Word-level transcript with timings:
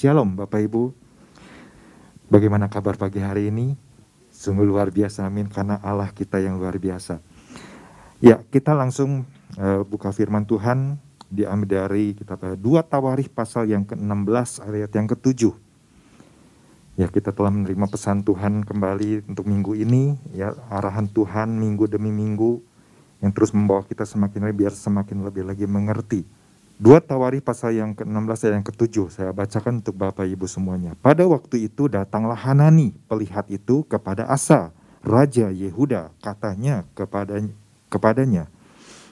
Shalom 0.00 0.32
Bapak 0.32 0.64
Ibu. 0.64 0.96
Bagaimana 2.32 2.72
kabar 2.72 2.96
pagi 2.96 3.20
hari 3.20 3.52
ini? 3.52 3.76
Sungguh 4.32 4.64
luar 4.64 4.88
biasa 4.88 5.28
amin 5.28 5.44
karena 5.44 5.76
Allah 5.84 6.08
kita 6.08 6.40
yang 6.40 6.56
luar 6.56 6.80
biasa. 6.80 7.20
Ya, 8.24 8.40
kita 8.48 8.72
langsung 8.72 9.28
uh, 9.60 9.84
buka 9.84 10.08
firman 10.08 10.48
Tuhan 10.48 10.96
diambil 11.28 11.84
dari 11.84 12.16
kitab 12.16 12.40
2 12.40 12.56
Tawarikh 12.64 13.28
pasal 13.28 13.68
yang 13.68 13.84
ke-16 13.84 14.64
ayat 14.72 14.88
yang 14.88 15.04
ke-7. 15.04 15.52
Ya, 16.96 17.04
kita 17.12 17.36
telah 17.36 17.52
menerima 17.52 17.84
pesan 17.84 18.24
Tuhan 18.24 18.64
kembali 18.64 19.28
untuk 19.28 19.52
minggu 19.52 19.76
ini, 19.84 20.16
ya 20.32 20.56
arahan 20.72 21.12
Tuhan 21.12 21.60
minggu 21.60 21.92
demi 21.92 22.08
minggu 22.08 22.56
yang 23.20 23.36
terus 23.36 23.52
membawa 23.52 23.84
kita 23.84 24.08
semakin 24.08 24.48
lebih 24.48 24.64
biar 24.64 24.72
semakin 24.72 25.28
lebih 25.28 25.44
lagi 25.44 25.68
mengerti. 25.68 26.39
Dua 26.80 26.96
Tawari 26.96 27.44
pasal 27.44 27.76
yang 27.76 27.92
ke-16 27.92 28.40
dan 28.40 28.52
yang 28.56 28.64
ke-7 28.64 29.12
saya 29.12 29.36
bacakan 29.36 29.84
untuk 29.84 30.00
Bapak 30.00 30.24
Ibu 30.24 30.48
semuanya. 30.48 30.96
Pada 30.96 31.28
waktu 31.28 31.68
itu 31.68 31.92
datanglah 31.92 32.40
Hanani, 32.40 32.96
pelihat 33.04 33.52
itu 33.52 33.84
kepada 33.84 34.24
Asa, 34.24 34.72
raja 35.04 35.52
Yehuda, 35.52 36.08
katanya 36.24 36.88
kepadanya, 36.96 37.52
kepadanya, 37.92 38.48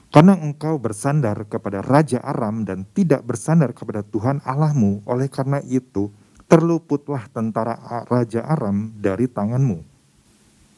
karena 0.09 0.33
engkau 0.41 0.81
bersandar 0.81 1.45
kepada 1.45 1.85
Raja 1.85 2.17
Aram 2.25 2.65
dan 2.65 2.89
tidak 2.89 3.21
bersandar 3.21 3.69
kepada 3.77 4.01
Tuhan 4.01 4.41
Allahmu, 4.49 5.05
oleh 5.05 5.29
karena 5.29 5.61
itu 5.61 6.09
terluputlah 6.49 7.29
tentara 7.29 7.77
Raja 8.09 8.49
Aram 8.49 8.97
dari 8.97 9.29
tanganmu. 9.29 9.98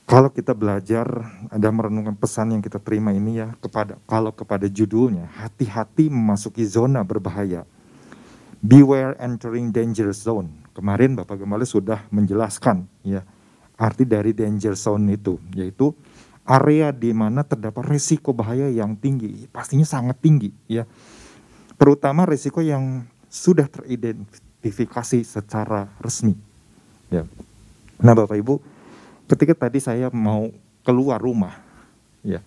Kalau 0.10 0.28
kita 0.28 0.52
belajar 0.52 1.08
ada 1.48 1.68
merenungkan 1.72 2.18
pesan 2.18 2.52
yang 2.52 2.62
kita 2.62 2.84
terima 2.84 3.16
ini 3.16 3.40
ya 3.40 3.56
kepada 3.64 3.96
kalau 4.04 4.36
kepada 4.36 4.68
judulnya 4.68 5.30
hati-hati 5.40 6.12
memasuki 6.12 6.68
zona 6.68 7.06
berbahaya. 7.06 7.64
Beware 8.62 9.18
entering 9.18 9.74
danger 9.74 10.14
zone. 10.14 10.52
Kemarin 10.78 11.18
Bapak 11.18 11.42
Gembala 11.42 11.66
sudah 11.66 12.06
menjelaskan 12.14 12.86
ya 13.02 13.26
arti 13.82 14.06
dari 14.06 14.38
danger 14.38 14.78
zone 14.78 15.18
itu 15.18 15.42
yaitu 15.58 15.96
area 16.46 16.92
di 16.92 17.14
mana 17.16 17.42
terdapat 17.46 17.86
risiko 17.90 18.34
bahaya 18.34 18.70
yang 18.70 18.98
tinggi, 18.98 19.48
pastinya 19.50 19.86
sangat 19.86 20.20
tinggi 20.20 20.52
ya. 20.68 20.86
Terutama 21.80 22.30
risiko 22.30 22.62
yang 22.62 23.10
sudah 23.32 23.66
teridentifikasi 23.66 25.24
secara 25.26 25.90
resmi. 25.98 26.36
Ya. 27.10 27.26
Nah, 27.98 28.14
Bapak 28.14 28.38
Ibu, 28.38 28.62
ketika 29.32 29.56
tadi 29.56 29.80
saya 29.80 30.12
mau 30.12 30.52
keluar 30.84 31.24
rumah, 31.24 31.56
ya, 32.20 32.44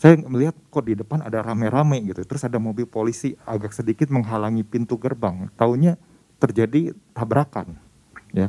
saya 0.00 0.16
melihat 0.16 0.56
kok 0.72 0.84
di 0.88 0.96
depan 0.96 1.20
ada 1.20 1.44
rame-rame 1.44 2.00
gitu, 2.08 2.24
terus 2.24 2.40
ada 2.48 2.56
mobil 2.56 2.88
polisi 2.88 3.36
agak 3.44 3.76
sedikit 3.76 4.08
menghalangi 4.08 4.64
pintu 4.64 4.96
gerbang, 4.96 5.52
taunya 5.60 6.00
terjadi 6.40 6.96
tabrakan, 7.12 7.76
ya. 8.32 8.48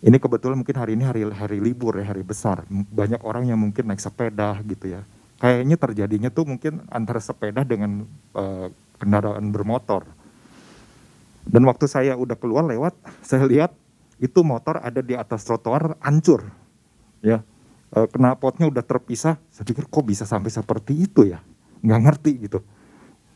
Ini 0.00 0.16
kebetulan 0.16 0.56
mungkin 0.56 0.80
hari 0.80 0.96
ini 0.96 1.04
hari 1.04 1.28
hari 1.28 1.60
libur 1.60 2.00
ya, 2.00 2.08
hari 2.08 2.24
besar, 2.24 2.64
banyak 2.72 3.20
orang 3.20 3.44
yang 3.44 3.60
mungkin 3.60 3.84
naik 3.84 4.00
sepeda 4.00 4.56
gitu 4.64 4.96
ya. 4.96 5.04
Kayaknya 5.36 5.76
terjadinya 5.76 6.30
tuh 6.32 6.48
mungkin 6.48 6.80
antara 6.88 7.20
sepeda 7.20 7.60
dengan 7.68 8.08
uh, 8.32 8.72
kendaraan 8.96 9.52
bermotor. 9.52 10.08
Dan 11.44 11.68
waktu 11.68 11.84
saya 11.84 12.16
udah 12.16 12.36
keluar 12.40 12.64
lewat, 12.64 12.96
saya 13.20 13.44
lihat 13.44 13.76
itu 14.16 14.40
motor 14.40 14.80
ada 14.80 15.04
di 15.04 15.12
atas 15.16 15.44
trotoar 15.44 16.00
hancur 16.00 16.59
ya. 17.24 17.44
E, 17.90 17.98
knalpotnya 18.16 18.70
udah 18.70 18.84
terpisah 18.84 19.40
saya 19.50 19.64
pikir 19.66 19.86
kok 19.88 20.04
bisa 20.04 20.28
sampai 20.28 20.52
seperti 20.52 20.96
itu 20.96 21.28
ya? 21.28 21.40
Nggak 21.80 22.00
ngerti 22.06 22.32
gitu. 22.48 22.58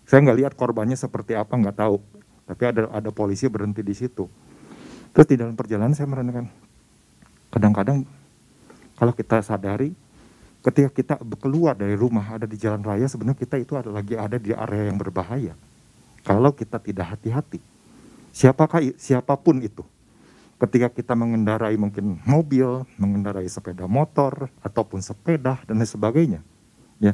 Saya 0.05 0.21
nggak 0.25 0.39
lihat 0.45 0.53
korbannya 0.57 0.97
seperti 0.97 1.33
apa 1.37 1.55
nggak 1.57 1.77
tahu. 1.81 1.97
Tapi 2.45 2.63
ada 2.69 2.93
ada 2.93 3.11
polisi 3.13 3.49
berhenti 3.49 3.81
di 3.81 3.97
situ. 3.97 4.29
Terus 5.15 5.27
di 5.31 5.37
dalam 5.39 5.55
perjalanan 5.57 5.95
saya 5.97 6.11
merenungkan 6.11 6.51
kadang-kadang 7.49 8.03
kalau 8.99 9.15
kita 9.15 9.39
sadari 9.41 9.95
ketika 10.65 10.91
kita 10.91 11.15
keluar 11.39 11.79
dari 11.79 11.95
rumah 11.95 12.35
ada 12.35 12.51
di 12.51 12.59
jalan 12.59 12.83
raya 12.83 13.07
sebenarnya 13.07 13.39
kita 13.39 13.57
itu 13.63 13.79
ada 13.79 13.95
lagi 13.95 14.19
ada 14.19 14.37
di 14.37 14.51
area 14.53 14.91
yang 14.91 14.99
berbahaya. 14.99 15.55
Kalau 16.25 16.57
kita 16.57 16.81
tidak 16.81 17.15
hati-hati 17.15 17.61
siapakah 18.35 18.83
siapa 18.99 19.39
pun 19.39 19.63
itu 19.63 19.87
ketika 20.65 20.89
kita 20.89 21.13
mengendarai 21.13 21.77
mungkin 21.77 22.17
mobil, 22.25 22.89
mengendarai 22.97 23.45
sepeda 23.45 23.85
motor 23.85 24.49
ataupun 24.65 25.05
sepeda 25.05 25.61
dan 25.69 25.77
lain 25.77 25.89
sebagainya. 25.89 26.41
Ya. 26.99 27.13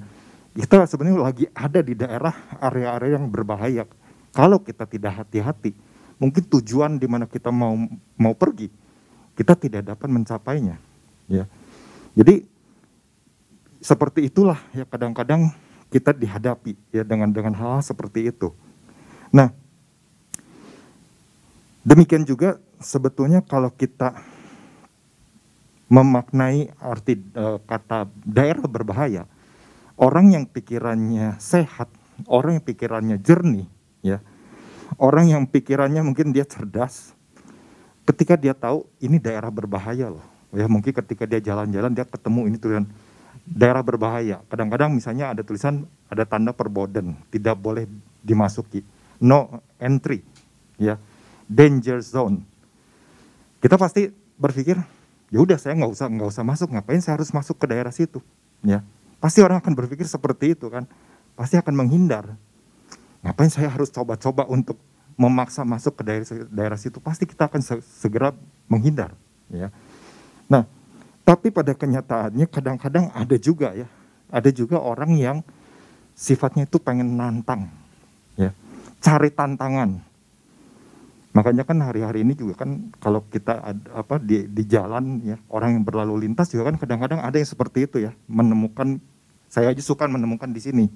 Kita 0.54 0.86
sebenarnya 0.86 1.18
lagi 1.18 1.46
ada 1.54 1.80
di 1.82 1.94
daerah 1.94 2.34
area-area 2.58 3.18
yang 3.18 3.26
berbahaya. 3.30 3.86
Kalau 4.30 4.62
kita 4.62 4.86
tidak 4.86 5.26
hati-hati, 5.26 5.74
mungkin 6.18 6.42
tujuan 6.46 6.98
di 6.98 7.06
mana 7.10 7.26
kita 7.26 7.50
mau 7.50 7.74
mau 8.18 8.34
pergi, 8.34 8.70
kita 9.34 9.58
tidak 9.58 9.94
dapat 9.94 10.08
mencapainya. 10.10 10.78
Ya. 11.26 11.46
Jadi 12.14 12.46
seperti 13.80 14.28
itulah 14.28 14.60
ya 14.76 14.84
kadang-kadang 14.84 15.50
kita 15.90 16.14
dihadapi 16.14 16.76
ya 16.94 17.02
dengan 17.02 17.30
dengan 17.34 17.54
hal, 17.58 17.78
-hal 17.78 17.82
seperti 17.82 18.30
itu. 18.30 18.54
Nah, 19.34 19.50
demikian 21.82 22.22
juga 22.26 22.58
sebetulnya 22.80 23.44
kalau 23.44 23.68
kita 23.70 24.16
memaknai 25.92 26.72
arti 26.80 27.20
uh, 27.36 27.60
kata 27.62 28.08
daerah 28.24 28.64
berbahaya, 28.64 29.28
orang 30.00 30.32
yang 30.32 30.44
pikirannya 30.48 31.36
sehat, 31.36 31.92
orang 32.26 32.58
yang 32.58 32.64
pikirannya 32.64 33.16
jernih, 33.20 33.68
ya, 34.00 34.24
orang 34.96 35.28
yang 35.28 35.42
pikirannya 35.44 36.00
mungkin 36.00 36.32
dia 36.32 36.46
cerdas, 36.48 37.12
ketika 38.08 38.38
dia 38.38 38.56
tahu 38.56 38.88
ini 39.02 39.18
daerah 39.20 39.50
berbahaya 39.50 40.14
loh, 40.14 40.24
ya 40.54 40.70
mungkin 40.70 40.94
ketika 40.94 41.26
dia 41.26 41.42
jalan-jalan 41.42 41.92
dia 41.92 42.06
ketemu 42.06 42.40
ini 42.48 42.56
tulisan 42.56 42.86
daerah 43.42 43.82
berbahaya. 43.82 44.46
Kadang-kadang 44.46 44.94
misalnya 44.94 45.34
ada 45.34 45.42
tulisan 45.42 45.90
ada 46.06 46.22
tanda 46.22 46.54
perboden, 46.54 47.18
tidak 47.34 47.58
boleh 47.58 47.90
dimasuki, 48.22 48.86
no 49.18 49.58
entry, 49.82 50.22
ya, 50.78 51.02
danger 51.50 51.98
zone 51.98 52.46
kita 53.60 53.76
pasti 53.76 54.08
berpikir 54.40 54.80
ya 55.28 55.38
udah 55.38 55.60
saya 55.60 55.76
nggak 55.76 55.92
usah 55.92 56.06
nggak 56.08 56.30
usah 56.32 56.44
masuk. 56.44 56.68
Ngapain 56.72 57.00
saya 57.04 57.20
harus 57.20 57.30
masuk 57.30 57.56
ke 57.60 57.66
daerah 57.68 57.92
situ? 57.92 58.18
Ya. 58.64 58.80
Pasti 59.20 59.44
orang 59.44 59.60
akan 59.60 59.76
berpikir 59.76 60.08
seperti 60.08 60.56
itu 60.56 60.66
kan. 60.72 60.88
Pasti 61.36 61.60
akan 61.60 61.76
menghindar. 61.76 62.34
Ngapain 63.20 63.52
saya 63.52 63.68
harus 63.68 63.92
coba-coba 63.92 64.48
untuk 64.48 64.80
memaksa 65.20 65.60
masuk 65.62 66.00
ke 66.00 66.02
daerah 66.02 66.26
daerah 66.48 66.78
situ? 66.80 66.98
Pasti 66.98 67.28
kita 67.28 67.52
akan 67.52 67.60
segera 67.84 68.32
menghindar 68.64 69.12
ya. 69.52 69.68
Nah 70.48 70.64
tapi 71.22 71.52
pada 71.52 71.76
kenyataannya 71.76 72.48
kadang-kadang 72.48 73.12
ada 73.12 73.36
juga 73.36 73.76
ya. 73.76 73.86
Ada 74.32 74.50
juga 74.54 74.80
orang 74.80 75.14
yang 75.18 75.44
sifatnya 76.16 76.64
itu 76.64 76.80
pengen 76.80 77.20
nantang 77.20 77.68
ya. 78.40 78.56
Cari 79.04 79.28
tantangan 79.28 80.09
Makanya 81.30 81.62
kan 81.62 81.78
hari-hari 81.78 82.26
ini 82.26 82.34
juga 82.34 82.66
kan 82.66 82.90
kalau 82.98 83.22
kita 83.30 83.62
ada, 83.62 84.02
apa 84.02 84.18
di, 84.18 84.50
di 84.50 84.66
jalan 84.66 85.22
ya 85.22 85.38
orang 85.46 85.78
yang 85.78 85.84
berlalu 85.86 86.26
lintas 86.26 86.50
juga 86.50 86.74
kan 86.74 86.76
kadang-kadang 86.82 87.22
ada 87.22 87.38
yang 87.38 87.46
seperti 87.46 87.86
itu 87.86 88.02
ya 88.02 88.10
menemukan 88.26 88.98
saya 89.46 89.70
aja 89.70 89.78
suka 89.78 90.10
menemukan 90.10 90.50
di 90.50 90.58
sini. 90.58 90.86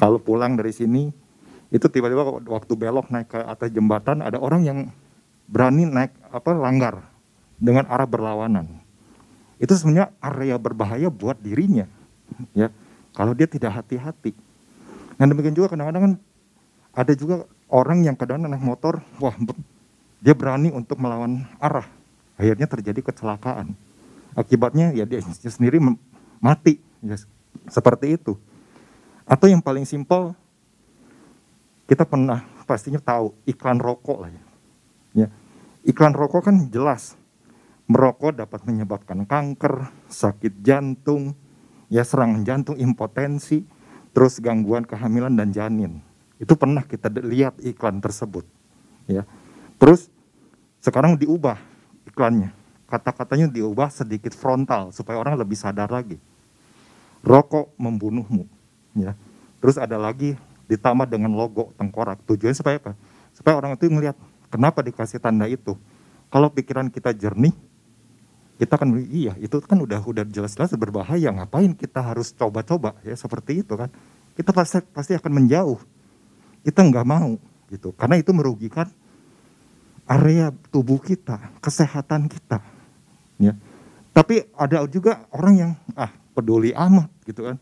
Kalau 0.00 0.16
pulang 0.16 0.56
dari 0.56 0.72
sini 0.72 1.12
itu 1.68 1.84
tiba-tiba 1.84 2.24
waktu 2.48 2.72
belok 2.72 3.12
naik 3.12 3.28
ke 3.28 3.40
atas 3.44 3.68
jembatan 3.68 4.24
ada 4.24 4.40
orang 4.40 4.64
yang 4.64 4.78
berani 5.48 5.84
naik 5.84 6.16
apa 6.32 6.56
langgar 6.56 7.04
dengan 7.60 7.84
arah 7.92 8.08
berlawanan. 8.08 8.80
Itu 9.60 9.76
sebenarnya 9.76 10.16
area 10.24 10.56
berbahaya 10.56 11.12
buat 11.12 11.36
dirinya 11.44 11.84
ya 12.56 12.72
kalau 13.12 13.36
dia 13.36 13.44
tidak 13.44 13.84
hati-hati. 13.84 14.32
Nah 15.20 15.28
demikian 15.28 15.52
juga 15.52 15.76
kadang-kadang 15.76 16.02
kan 16.08 16.14
ada 16.96 17.12
juga 17.12 17.44
orang 17.72 18.04
yang 18.04 18.14
kadang 18.14 18.44
naik 18.44 18.60
motor, 18.60 19.00
wah 19.16 19.32
dia 20.20 20.36
berani 20.36 20.68
untuk 20.68 21.00
melawan 21.00 21.48
arah. 21.56 21.88
Akhirnya 22.36 22.68
terjadi 22.68 23.00
kecelakaan. 23.00 23.72
Akibatnya 24.36 24.92
ya 24.92 25.08
dia 25.08 25.24
sendiri 25.24 25.80
mati. 26.38 26.78
Ya, 27.00 27.16
seperti 27.66 28.20
itu. 28.20 28.36
Atau 29.24 29.48
yang 29.48 29.64
paling 29.64 29.88
simpel, 29.88 30.36
kita 31.88 32.04
pernah 32.04 32.44
pastinya 32.68 33.00
tahu 33.00 33.32
iklan 33.48 33.80
rokok 33.80 34.28
lah 34.28 34.30
ya. 34.30 34.42
ya. 35.24 35.28
Iklan 35.82 36.14
rokok 36.14 36.46
kan 36.46 36.56
jelas 36.70 37.18
merokok 37.90 38.32
dapat 38.38 38.64
menyebabkan 38.64 39.28
kanker, 39.28 39.90
sakit 40.08 40.62
jantung, 40.62 41.34
ya 41.92 42.06
serangan 42.06 42.40
jantung, 42.46 42.76
impotensi, 42.78 43.66
terus 44.16 44.38
gangguan 44.40 44.86
kehamilan 44.86 45.34
dan 45.34 45.52
janin. 45.52 46.00
Itu 46.42 46.58
pernah 46.58 46.82
kita 46.82 47.06
lihat 47.22 47.62
iklan 47.62 48.02
tersebut. 48.02 48.42
Ya. 49.06 49.22
Terus 49.78 50.10
sekarang 50.82 51.14
diubah 51.14 51.62
iklannya. 52.10 52.50
Kata-katanya 52.90 53.46
diubah 53.46 53.88
sedikit 53.94 54.34
frontal 54.34 54.90
supaya 54.90 55.22
orang 55.22 55.38
lebih 55.38 55.54
sadar 55.54 55.86
lagi. 55.86 56.18
Rokok 57.22 57.78
membunuhmu. 57.78 58.50
Ya. 58.98 59.14
Terus 59.62 59.78
ada 59.78 59.94
lagi 59.94 60.34
ditambah 60.66 61.06
dengan 61.06 61.30
logo 61.30 61.70
tengkorak. 61.78 62.18
Tujuannya 62.26 62.58
supaya 62.58 62.82
apa? 62.82 62.98
Supaya 63.30 63.54
orang 63.62 63.78
itu 63.78 63.86
melihat 63.86 64.18
Kenapa 64.52 64.84
dikasih 64.84 65.16
tanda 65.16 65.48
itu? 65.48 65.80
Kalau 66.28 66.52
pikiran 66.52 66.92
kita 66.92 67.16
jernih, 67.16 67.56
kita 68.60 68.76
akan 68.76 69.00
iya 69.08 69.32
itu 69.40 69.56
kan 69.64 69.80
udah 69.80 70.04
udah 70.04 70.28
jelas-jelas 70.28 70.76
berbahaya. 70.76 71.32
Ngapain 71.32 71.72
kita 71.72 72.04
harus 72.04 72.36
coba-coba 72.36 73.00
ya 73.00 73.16
seperti 73.16 73.64
itu 73.64 73.72
kan? 73.72 73.88
Kita 74.36 74.52
pasti 74.52 74.84
pasti 74.92 75.16
akan 75.16 75.32
menjauh. 75.32 75.80
Kita 76.62 76.82
nggak 76.86 77.06
mau 77.06 77.38
gitu 77.70 77.90
karena 77.96 78.20
itu 78.20 78.30
merugikan 78.30 78.86
area 80.06 80.50
tubuh 80.70 80.98
kita, 80.98 81.38
kesehatan 81.62 82.26
kita. 82.26 82.60
Ya. 83.38 83.54
Tapi 84.12 84.44
ada 84.54 84.84
juga 84.86 85.24
orang 85.32 85.54
yang 85.56 85.72
ah 85.96 86.12
peduli 86.36 86.74
amat 86.76 87.08
gitu 87.24 87.48
kan. 87.48 87.56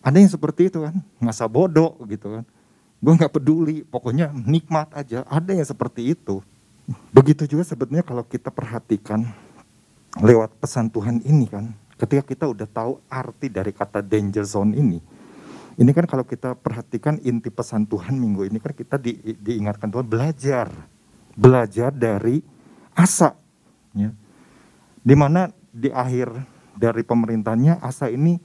Ada 0.00 0.16
yang 0.16 0.32
seperti 0.32 0.72
itu 0.72 0.80
kan, 0.80 0.96
ngasa 1.20 1.44
bodoh 1.48 1.96
gitu 2.08 2.40
kan. 2.40 2.44
Gue 3.00 3.12
nggak 3.16 3.32
peduli, 3.32 3.80
pokoknya 3.84 4.32
nikmat 4.32 4.92
aja. 4.92 5.24
Ada 5.28 5.56
yang 5.56 5.64
seperti 5.64 6.12
itu. 6.12 6.44
Begitu 7.12 7.48
juga 7.48 7.64
sebetulnya 7.64 8.04
kalau 8.04 8.24
kita 8.24 8.52
perhatikan 8.52 9.24
lewat 10.20 10.52
pesan 10.60 10.92
Tuhan 10.92 11.24
ini 11.24 11.48
kan, 11.48 11.72
ketika 11.96 12.24
kita 12.24 12.44
udah 12.48 12.68
tahu 12.68 13.00
arti 13.08 13.48
dari 13.48 13.72
kata 13.72 14.04
danger 14.04 14.44
zone 14.44 14.76
ini, 14.76 14.98
ini 15.78 15.90
kan 15.94 16.06
kalau 16.08 16.26
kita 16.26 16.58
perhatikan 16.58 17.20
inti 17.22 17.52
pesan 17.52 17.86
Tuhan 17.86 18.18
minggu 18.18 18.50
ini 18.50 18.58
kan 18.58 18.74
kita 18.74 18.98
di, 18.98 19.14
diingatkan 19.38 19.92
Tuhan 19.92 20.06
belajar, 20.06 20.66
belajar 21.38 21.94
dari 21.94 22.42
Asa, 22.90 23.38
ya. 23.94 24.10
Di 25.00 25.14
mana 25.14 25.48
di 25.70 25.88
akhir 25.88 26.34
dari 26.74 27.06
pemerintahnya 27.06 27.78
Asa 27.78 28.10
ini 28.10 28.42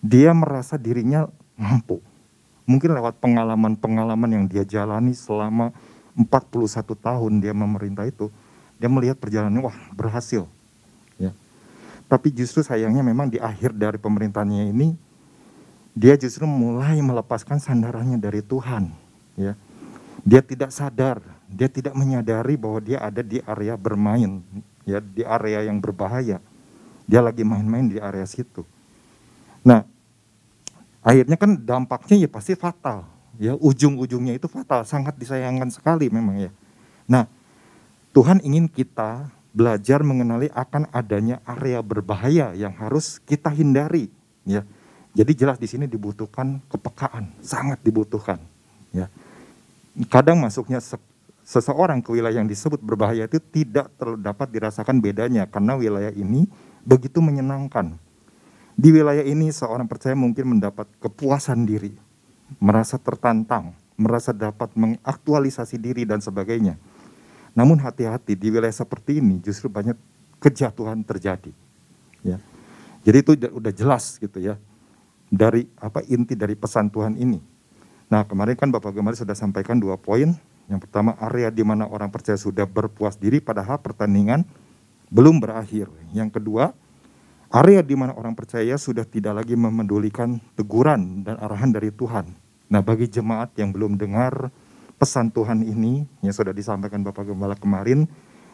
dia 0.00 0.32
merasa 0.32 0.80
dirinya 0.80 1.28
mampu. 1.60 2.00
Mungkin 2.64 2.96
lewat 2.96 3.20
pengalaman-pengalaman 3.20 4.30
yang 4.32 4.44
dia 4.48 4.64
jalani 4.64 5.12
selama 5.12 5.74
41 6.16 6.70
tahun 6.96 7.32
dia 7.42 7.52
memerintah 7.52 8.08
itu, 8.08 8.32
dia 8.80 8.88
melihat 8.88 9.20
perjalanannya 9.20 9.60
wah 9.60 9.78
berhasil. 9.92 10.48
Ya. 11.20 11.36
Tapi 12.08 12.32
justru 12.32 12.64
sayangnya 12.64 13.04
memang 13.04 13.28
di 13.28 13.36
akhir 13.36 13.76
dari 13.76 14.00
pemerintahannya 14.00 14.72
ini 14.72 15.09
dia 16.00 16.16
justru 16.16 16.48
mulai 16.48 16.96
melepaskan 17.04 17.60
sandarannya 17.60 18.16
dari 18.16 18.40
Tuhan 18.40 18.88
ya. 19.36 19.52
Dia 20.24 20.40
tidak 20.40 20.72
sadar 20.72 21.20
dia 21.44 21.68
tidak 21.68 21.92
menyadari 21.92 22.56
bahwa 22.56 22.80
dia 22.80 23.02
ada 23.04 23.20
di 23.20 23.42
area 23.44 23.76
bermain 23.76 24.40
ya 24.88 25.04
di 25.04 25.20
area 25.20 25.68
yang 25.68 25.76
berbahaya. 25.76 26.40
Dia 27.04 27.20
lagi 27.20 27.44
main-main 27.44 27.90
di 27.90 28.00
area 28.00 28.24
situ. 28.24 28.64
Nah 29.60 29.84
akhirnya 31.04 31.36
kan 31.36 31.52
dampaknya 31.60 32.16
ya 32.24 32.28
pasti 32.32 32.56
fatal 32.56 33.04
ya. 33.36 33.52
Ujung-ujungnya 33.60 34.40
itu 34.40 34.48
fatal 34.48 34.88
sangat 34.88 35.20
disayangkan 35.20 35.68
sekali 35.68 36.08
memang 36.08 36.48
ya. 36.48 36.50
Nah 37.04 37.28
Tuhan 38.16 38.40
ingin 38.40 38.72
kita 38.72 39.28
belajar 39.52 40.00
mengenali 40.00 40.48
akan 40.56 40.88
adanya 40.96 41.44
area 41.44 41.84
berbahaya 41.84 42.56
yang 42.56 42.72
harus 42.78 43.20
kita 43.20 43.52
hindari 43.52 44.08
ya 44.48 44.64
jadi 45.10 45.32
jelas 45.34 45.58
di 45.58 45.66
sini 45.66 45.90
dibutuhkan 45.90 46.62
kepekaan, 46.70 47.34
sangat 47.42 47.82
dibutuhkan. 47.82 48.38
Ya. 48.94 49.10
Kadang 50.06 50.38
masuknya 50.38 50.78
seseorang 51.42 51.98
ke 51.98 52.14
wilayah 52.14 52.38
yang 52.38 52.46
disebut 52.46 52.78
berbahaya 52.78 53.26
itu 53.26 53.42
tidak 53.42 53.90
dapat 54.22 54.48
dirasakan 54.54 55.02
bedanya 55.02 55.50
karena 55.50 55.74
wilayah 55.74 56.14
ini 56.14 56.46
begitu 56.86 57.18
menyenangkan. 57.18 57.98
Di 58.78 58.94
wilayah 58.94 59.26
ini 59.26 59.50
seorang 59.50 59.90
percaya 59.90 60.14
mungkin 60.14 60.56
mendapat 60.56 60.86
kepuasan 61.02 61.66
diri, 61.66 61.90
merasa 62.62 62.94
tertantang, 62.94 63.74
merasa 63.98 64.30
dapat 64.30 64.70
mengaktualisasi 64.78 65.74
diri 65.74 66.06
dan 66.06 66.22
sebagainya. 66.22 66.78
Namun 67.50 67.82
hati-hati 67.82 68.38
di 68.38 68.46
wilayah 68.46 68.72
seperti 68.72 69.18
ini 69.18 69.42
justru 69.42 69.66
banyak 69.66 69.98
kejatuhan 70.38 71.02
terjadi. 71.02 71.50
Ya. 72.22 72.38
Jadi 73.02 73.16
itu 73.26 73.32
udah 73.58 73.74
jelas 73.74 74.14
gitu 74.22 74.38
ya 74.38 74.54
dari 75.30 75.64
apa 75.78 76.02
inti 76.10 76.34
dari 76.34 76.58
pesan 76.58 76.90
Tuhan 76.90 77.14
ini. 77.16 77.38
Nah 78.10 78.26
kemarin 78.26 78.58
kan 78.58 78.68
Bapak 78.74 78.90
Gemari 78.90 79.14
sudah 79.14 79.38
sampaikan 79.38 79.78
dua 79.78 79.94
poin. 79.96 80.34
Yang 80.66 80.86
pertama 80.86 81.18
area 81.18 81.50
di 81.50 81.66
mana 81.66 81.86
orang 81.86 82.14
percaya 82.14 82.38
sudah 82.38 82.62
berpuas 82.62 83.18
diri 83.18 83.42
padahal 83.42 83.82
pertandingan 83.82 84.46
belum 85.10 85.42
berakhir. 85.42 85.90
Yang 86.14 86.38
kedua 86.38 86.74
area 87.50 87.82
di 87.82 87.94
mana 87.98 88.14
orang 88.14 88.34
percaya 88.38 88.78
sudah 88.78 89.02
tidak 89.02 89.42
lagi 89.42 89.58
memedulikan 89.58 90.38
teguran 90.54 91.26
dan 91.26 91.38
arahan 91.42 91.70
dari 91.74 91.90
Tuhan. 91.90 92.30
Nah 92.70 92.82
bagi 92.82 93.10
jemaat 93.10 93.54
yang 93.58 93.74
belum 93.74 93.98
dengar 93.98 94.54
pesan 94.94 95.34
Tuhan 95.34 95.66
ini 95.66 96.06
yang 96.22 96.34
sudah 96.34 96.54
disampaikan 96.54 97.02
Bapak 97.02 97.26
Gembala 97.26 97.58
kemarin 97.58 98.06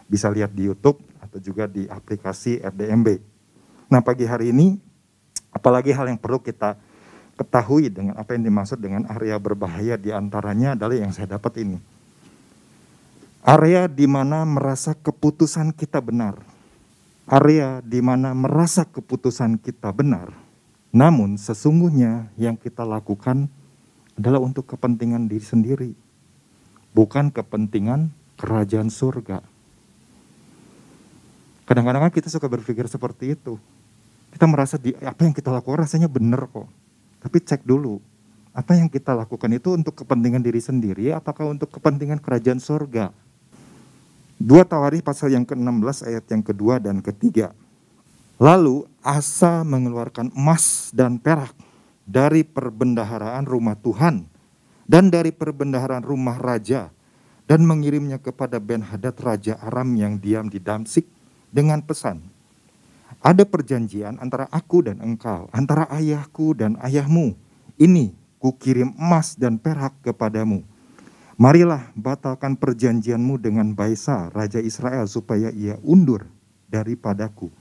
bisa 0.08 0.32
lihat 0.32 0.56
di 0.56 0.70
YouTube 0.70 1.02
atau 1.20 1.36
juga 1.36 1.68
di 1.68 1.84
aplikasi 1.84 2.64
RDMB. 2.64 3.08
Nah 3.92 4.00
pagi 4.00 4.24
hari 4.24 4.56
ini 4.56 4.85
Apalagi 5.56 5.96
hal 5.96 6.12
yang 6.12 6.20
perlu 6.20 6.36
kita 6.44 6.76
ketahui 7.40 7.88
dengan 7.88 8.12
apa 8.20 8.36
yang 8.36 8.44
dimaksud 8.44 8.76
dengan 8.76 9.08
area 9.08 9.40
berbahaya 9.40 9.96
di 9.96 10.12
antaranya 10.12 10.76
adalah 10.76 11.00
yang 11.00 11.16
saya 11.16 11.40
dapat 11.40 11.64
ini. 11.64 11.80
Area 13.40 13.88
di 13.88 14.04
mana 14.04 14.44
merasa 14.44 14.92
keputusan 14.92 15.72
kita 15.72 16.04
benar. 16.04 16.36
Area 17.24 17.80
di 17.80 18.04
mana 18.04 18.36
merasa 18.36 18.84
keputusan 18.84 19.56
kita 19.56 19.96
benar. 19.96 20.28
Namun 20.92 21.40
sesungguhnya 21.40 22.28
yang 22.36 22.60
kita 22.60 22.84
lakukan 22.84 23.48
adalah 24.20 24.44
untuk 24.44 24.68
kepentingan 24.68 25.24
diri 25.24 25.46
sendiri. 25.46 25.90
Bukan 26.92 27.32
kepentingan 27.32 28.12
kerajaan 28.36 28.92
surga. 28.92 29.40
Kadang-kadang 31.64 32.12
kita 32.12 32.28
suka 32.28 32.44
berpikir 32.44 32.84
seperti 32.88 33.36
itu 33.36 33.56
kita 34.36 34.44
merasa 34.44 34.76
di 34.76 34.92
apa 35.00 35.24
yang 35.24 35.32
kita 35.32 35.48
lakukan 35.48 35.88
rasanya 35.88 36.12
benar 36.12 36.44
kok. 36.52 36.68
Tapi 37.24 37.40
cek 37.40 37.64
dulu, 37.64 37.96
apa 38.52 38.76
yang 38.76 38.92
kita 38.92 39.16
lakukan 39.16 39.48
itu 39.48 39.72
untuk 39.72 40.04
kepentingan 40.04 40.44
diri 40.44 40.60
sendiri 40.60 41.08
apakah 41.16 41.48
untuk 41.48 41.72
kepentingan 41.72 42.20
kerajaan 42.20 42.60
surga? 42.60 43.16
Dua 44.36 44.68
Tawarikh 44.68 45.00
pasal 45.00 45.32
yang 45.32 45.48
ke-16 45.48 46.04
ayat 46.04 46.28
yang 46.28 46.44
kedua 46.44 46.76
dan 46.76 47.00
ketiga. 47.00 47.56
Lalu 48.36 48.84
Asa 49.00 49.64
mengeluarkan 49.64 50.28
emas 50.36 50.92
dan 50.92 51.16
perak 51.16 51.56
dari 52.04 52.44
perbendaharaan 52.44 53.48
rumah 53.48 53.80
Tuhan 53.80 54.28
dan 54.84 55.08
dari 55.08 55.32
perbendaharaan 55.32 56.04
rumah 56.04 56.36
raja 56.36 56.92
dan 57.48 57.64
mengirimnya 57.64 58.20
kepada 58.20 58.60
Ben 58.60 58.84
Hadad 58.84 59.16
Raja 59.16 59.56
Aram 59.64 59.96
yang 59.96 60.20
diam 60.20 60.52
di 60.52 60.60
Damsik 60.60 61.08
dengan 61.48 61.80
pesan, 61.80 62.35
ada 63.20 63.42
perjanjian 63.44 64.20
antara 64.22 64.46
aku 64.52 64.86
dan 64.86 65.02
engkau, 65.02 65.50
antara 65.50 65.88
ayahku 65.90 66.54
dan 66.56 66.78
ayahmu. 66.82 67.34
Ini 67.76 68.12
kukirim 68.40 68.96
emas 68.96 69.36
dan 69.36 69.60
perak 69.60 69.92
kepadamu. 70.00 70.64
Marilah 71.36 71.92
batalkan 71.92 72.56
perjanjianmu 72.56 73.36
dengan 73.36 73.76
Baisa, 73.76 74.32
Raja 74.32 74.56
Israel, 74.56 75.04
supaya 75.04 75.52
ia 75.52 75.76
undur 75.84 76.24
daripadaku. 76.72 77.52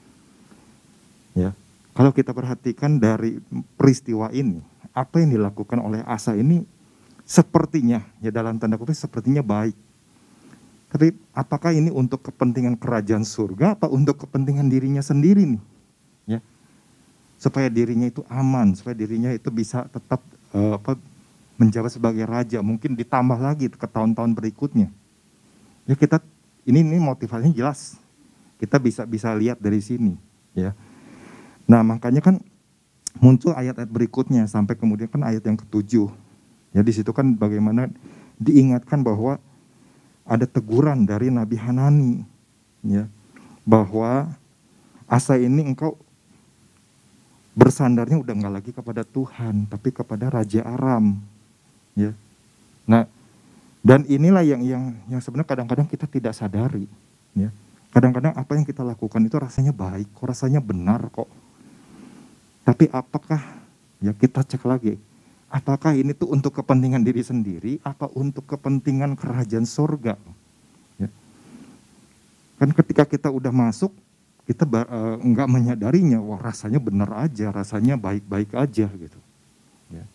Ya, 1.36 1.52
kalau 1.92 2.16
kita 2.16 2.32
perhatikan 2.32 2.96
dari 2.96 3.44
peristiwa 3.76 4.32
ini, 4.32 4.64
apa 4.96 5.20
yang 5.20 5.36
dilakukan 5.36 5.84
oleh 5.84 6.00
Asa 6.08 6.40
ini 6.40 6.64
sepertinya, 7.28 8.00
ya 8.24 8.32
dalam 8.32 8.56
tanda 8.56 8.80
kutip 8.80 8.96
sepertinya 8.96 9.44
baik. 9.44 9.76
Tapi 10.96 11.12
apakah 11.36 11.76
ini 11.76 11.92
untuk 11.92 12.24
kepentingan 12.24 12.80
kerajaan 12.80 13.28
surga 13.28 13.76
atau 13.76 13.92
untuk 13.92 14.16
kepentingan 14.16 14.72
dirinya 14.72 15.04
sendiri 15.04 15.44
nih? 15.44 15.62
Ya. 16.24 16.40
Supaya 17.36 17.68
dirinya 17.68 18.08
itu 18.08 18.24
aman, 18.32 18.72
supaya 18.80 18.96
dirinya 18.96 19.36
itu 19.36 19.52
bisa 19.52 19.92
tetap 19.92 20.24
uh, 20.56 20.80
apa 20.80 20.96
menjabat 21.60 21.92
sebagai 21.92 22.24
raja, 22.24 22.64
mungkin 22.64 22.96
ditambah 22.96 23.36
lagi 23.36 23.68
ke 23.68 23.84
tahun-tahun 23.84 24.40
berikutnya. 24.40 24.88
Ya 25.84 26.00
kita 26.00 26.24
ini 26.64 26.80
ini 26.80 26.96
motivasinya 27.04 27.52
jelas. 27.52 28.00
Kita 28.56 28.80
bisa 28.80 29.04
bisa 29.04 29.36
lihat 29.36 29.60
dari 29.60 29.84
sini, 29.84 30.16
ya. 30.56 30.72
Nah, 31.68 31.84
makanya 31.84 32.24
kan 32.24 32.40
muncul 33.20 33.52
ayat-ayat 33.52 33.92
berikutnya 33.92 34.48
sampai 34.48 34.80
kemudian 34.80 35.12
kan 35.12 35.28
ayat 35.28 35.44
yang 35.44 35.60
ketujuh. 35.60 36.08
Ya 36.72 36.80
di 36.88 36.92
situ 36.96 37.12
kan 37.12 37.36
bagaimana 37.36 37.92
diingatkan 38.40 39.04
bahwa 39.04 39.44
ada 40.26 40.50
teguran 40.50 41.06
dari 41.06 41.30
Nabi 41.30 41.56
Hanani 41.56 42.14
ya 42.82 43.06
bahwa 43.62 44.34
asa 45.06 45.38
ini 45.38 45.62
engkau 45.62 45.98
bersandarnya 47.54 48.20
udah 48.20 48.34
nggak 48.34 48.54
lagi 48.54 48.72
kepada 48.74 49.06
Tuhan 49.06 49.70
tapi 49.70 49.94
kepada 49.94 50.28
Raja 50.34 50.66
Aram 50.66 51.22
ya. 51.94 52.12
Nah 52.90 53.06
dan 53.86 54.02
inilah 54.10 54.42
yang 54.42 54.66
yang 54.66 54.84
yang 55.08 55.22
sebenarnya 55.22 55.50
kadang-kadang 55.54 55.88
kita 55.88 56.10
tidak 56.10 56.34
sadari 56.34 56.90
ya. 57.38 57.54
Kadang-kadang 57.94 58.36
apa 58.36 58.52
yang 58.60 58.68
kita 58.68 58.84
lakukan 58.84 59.24
itu 59.24 59.38
rasanya 59.40 59.72
baik 59.72 60.10
kok 60.12 60.26
rasanya 60.26 60.60
benar 60.60 61.08
kok. 61.14 61.30
Tapi 62.66 62.90
apakah 62.90 63.40
ya 64.02 64.12
kita 64.12 64.42
cek 64.42 64.66
lagi 64.66 64.98
Apakah 65.50 65.96
ini 65.96 66.12
tuh 66.12 66.34
untuk 66.34 66.56
kepentingan 66.58 67.06
diri 67.06 67.22
sendiri 67.22 67.80
apa 67.86 68.10
untuk 68.14 68.44
kepentingan 68.50 69.16
kerajaan 69.16 69.64
surga? 69.64 70.18
Kan 72.56 72.72
ketika 72.72 73.04
kita 73.04 73.28
udah 73.28 73.52
masuk, 73.52 73.92
kita 74.48 74.64
uh, 74.64 75.20
nggak 75.20 75.50
menyadarinya, 75.52 76.24
wah 76.24 76.40
rasanya 76.40 76.80
benar 76.80 77.12
aja, 77.28 77.52
rasanya 77.52 78.00
baik-baik 78.00 78.56
aja 78.56 78.88
gitu. 78.88 79.20
Ya. 79.92 80.08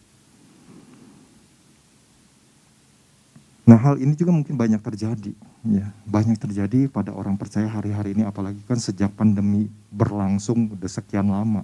Nah 3.68 3.76
hal 3.76 4.00
ini 4.00 4.16
juga 4.16 4.32
mungkin 4.32 4.56
banyak 4.56 4.80
terjadi, 4.80 5.36
ya 5.68 5.92
banyak 6.08 6.40
terjadi 6.40 6.88
pada 6.88 7.12
orang 7.12 7.36
percaya 7.36 7.68
hari-hari 7.68 8.16
ini, 8.16 8.24
apalagi 8.24 8.64
kan 8.64 8.80
sejak 8.80 9.12
pandemi 9.12 9.68
berlangsung 9.92 10.72
udah 10.72 10.88
sekian 10.88 11.28
lama, 11.28 11.60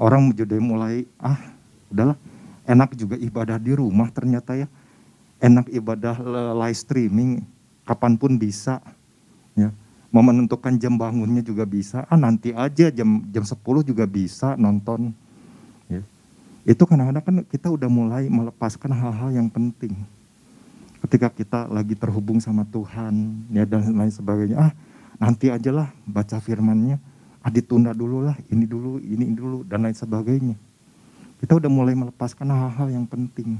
orang 0.00 0.32
jadi 0.32 0.56
mulai 0.56 1.04
ah 1.20 1.36
udahlah 1.92 2.16
enak 2.66 2.94
juga 2.94 3.18
ibadah 3.18 3.58
di 3.58 3.74
rumah 3.74 4.08
ternyata 4.10 4.54
ya, 4.54 4.66
enak 5.42 5.70
ibadah 5.70 6.16
live 6.54 6.78
streaming 6.78 7.42
kapan 7.82 8.14
pun 8.14 8.38
bisa, 8.38 8.78
ya. 9.58 9.74
Mau 10.12 10.20
menentukan 10.20 10.76
jam 10.76 10.92
bangunnya 10.92 11.40
juga 11.40 11.64
bisa. 11.64 12.04
Ah 12.04 12.20
nanti 12.20 12.52
aja 12.52 12.92
jam 12.92 13.24
jam 13.32 13.48
10 13.48 13.64
juga 13.80 14.04
bisa 14.04 14.52
nonton 14.60 15.08
ya. 15.88 16.04
itu 16.68 16.84
kadang-kadang 16.84 17.24
kan 17.24 17.36
kita 17.48 17.72
udah 17.72 17.88
mulai 17.88 18.28
melepaskan 18.28 18.92
hal-hal 18.92 19.32
yang 19.32 19.48
penting. 19.48 19.96
Ketika 21.00 21.32
kita 21.32 21.64
lagi 21.64 21.96
terhubung 21.96 22.44
sama 22.44 22.68
Tuhan 22.68 23.48
ya 23.56 23.64
dan 23.64 23.88
lain 23.88 24.12
sebagainya. 24.12 24.60
Ah 24.60 24.72
nanti 25.16 25.48
aja 25.48 25.72
lah 25.72 25.88
baca 26.04 26.36
firmannya. 26.44 27.00
Ah 27.40 27.48
ditunda 27.48 27.96
dulu 27.96 28.20
lah 28.20 28.36
ini 28.52 28.68
dulu 28.68 29.00
ini 29.00 29.32
dulu 29.32 29.64
dan 29.64 29.80
lain 29.80 29.96
sebagainya 29.96 30.60
kita 31.42 31.58
udah 31.58 31.70
mulai 31.70 31.98
melepaskan 31.98 32.46
hal-hal 32.46 32.88
yang 32.88 33.04
penting 33.04 33.58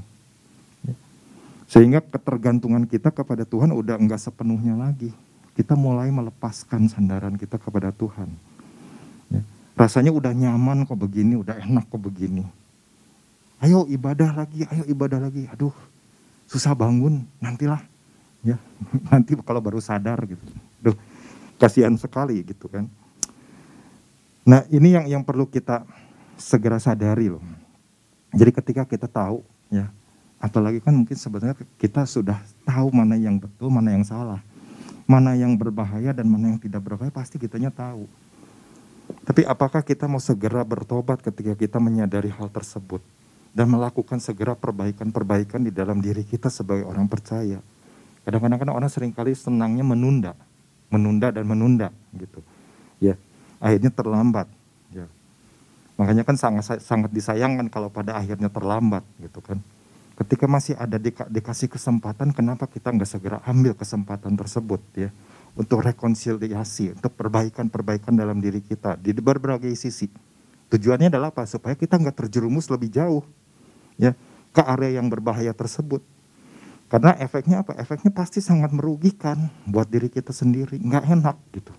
sehingga 1.67 1.99
ketergantungan 1.99 2.87
kita 2.87 3.11
kepada 3.11 3.43
Tuhan 3.43 3.75
udah 3.75 3.99
enggak 3.99 4.21
sepenuhnya 4.23 4.77
lagi 4.77 5.11
kita 5.53 5.77
mulai 5.77 6.09
melepaskan 6.09 6.89
sandaran 6.89 7.37
kita 7.37 7.61
kepada 7.61 7.93
Tuhan. 7.93 8.29
Ya. 9.29 9.41
Rasanya 9.77 10.09
udah 10.09 10.33
nyaman 10.33 10.85
kok 10.85 10.97
begini, 10.97 11.37
udah 11.37 11.61
enak 11.61 11.85
kok 11.89 12.01
begini. 12.01 12.45
Ayo 13.61 13.85
ibadah 13.87 14.33
lagi, 14.33 14.65
ayo 14.65 14.83
ibadah 14.89 15.21
lagi. 15.21 15.45
Aduh, 15.53 15.73
susah 16.49 16.73
bangun, 16.73 17.23
nantilah. 17.37 17.79
Ya, 18.43 18.59
nanti 19.13 19.37
kalau 19.39 19.61
baru 19.61 19.79
sadar 19.79 20.19
gitu. 20.25 20.41
Duh, 20.81 20.97
kasihan 21.61 21.93
sekali 21.95 22.41
gitu 22.43 22.67
kan. 22.67 22.89
Nah, 24.43 24.67
ini 24.67 24.91
yang 24.91 25.05
yang 25.07 25.23
perlu 25.23 25.47
kita 25.47 25.87
segera 26.35 26.75
sadari 26.81 27.31
loh. 27.31 27.39
Jadi 28.33 28.51
ketika 28.51 28.83
kita 28.89 29.05
tahu 29.05 29.45
ya, 29.69 29.93
apalagi 30.41 30.81
kan 30.81 30.91
mungkin 30.91 31.13
sebenarnya 31.13 31.55
kita 31.77 32.03
sudah 32.09 32.41
tahu 32.65 32.89
mana 32.89 33.13
yang 33.13 33.37
betul, 33.37 33.69
mana 33.69 33.93
yang 33.93 34.03
salah 34.03 34.41
mana 35.03 35.35
yang 35.35 35.53
berbahaya 35.59 36.15
dan 36.15 36.25
mana 36.27 36.55
yang 36.55 36.59
tidak 36.59 36.81
berbahaya 36.83 37.11
pasti 37.11 37.35
kitanya 37.35 37.69
tahu. 37.71 38.07
Tapi 39.27 39.43
apakah 39.43 39.83
kita 39.83 40.07
mau 40.07 40.19
segera 40.19 40.63
bertobat 40.63 41.19
ketika 41.19 41.55
kita 41.55 41.77
menyadari 41.79 42.31
hal 42.31 42.47
tersebut 42.47 43.03
dan 43.51 43.67
melakukan 43.67 44.19
segera 44.23 44.55
perbaikan-perbaikan 44.55 45.63
di 45.63 45.71
dalam 45.75 45.99
diri 45.99 46.23
kita 46.23 46.47
sebagai 46.47 46.87
orang 46.87 47.07
percaya? 47.11 47.59
Kadang-kadang 48.23 48.59
kan 48.63 48.69
orang 48.71 48.87
sering 48.87 49.11
kali 49.11 49.35
senangnya 49.35 49.83
menunda, 49.83 50.31
menunda 50.87 51.27
dan 51.35 51.43
menunda 51.43 51.91
gitu. 52.15 52.39
Ya, 53.03 53.19
akhirnya 53.59 53.91
terlambat. 53.91 54.47
Ya. 56.03 56.11
Makanya 56.11 56.23
kan 56.27 56.35
sangat 56.35 56.83
sangat 56.83 57.15
disayangkan 57.15 57.71
kalau 57.71 57.87
pada 57.87 58.19
akhirnya 58.19 58.51
terlambat 58.51 59.07
gitu 59.23 59.39
kan. 59.39 59.63
Ketika 60.19 60.45
masih 60.45 60.75
ada 60.75 60.99
di, 60.99 61.09
dikasih 61.09 61.71
kesempatan, 61.71 62.35
kenapa 62.35 62.67
kita 62.67 62.91
nggak 62.91 63.07
segera 63.07 63.37
ambil 63.47 63.73
kesempatan 63.73 64.35
tersebut 64.37 64.83
ya 64.93 65.09
untuk 65.55 65.81
rekonsiliasi, 65.81 66.99
untuk 66.99 67.15
perbaikan-perbaikan 67.17 68.13
dalam 68.13 68.37
diri 68.37 68.61
kita 68.61 68.99
di 68.99 69.15
berbagai 69.15 69.73
sisi. 69.73 70.11
Tujuannya 70.69 71.07
adalah 71.07 71.33
apa? 71.33 71.49
Supaya 71.49 71.73
kita 71.73 71.97
nggak 71.97 72.13
terjerumus 72.13 72.69
lebih 72.69 72.93
jauh 72.93 73.23
ya 73.97 74.13
ke 74.53 74.61
area 74.61 75.01
yang 75.01 75.09
berbahaya 75.09 75.55
tersebut. 75.55 76.03
Karena 76.91 77.17
efeknya 77.17 77.65
apa? 77.65 77.73
Efeknya 77.79 78.13
pasti 78.13 78.37
sangat 78.37 78.69
merugikan 78.69 79.49
buat 79.65 79.89
diri 79.89 80.13
kita 80.13 80.29
sendiri, 80.29 80.77
nggak 80.77 81.09
enak 81.09 81.37
gitu. 81.57 81.73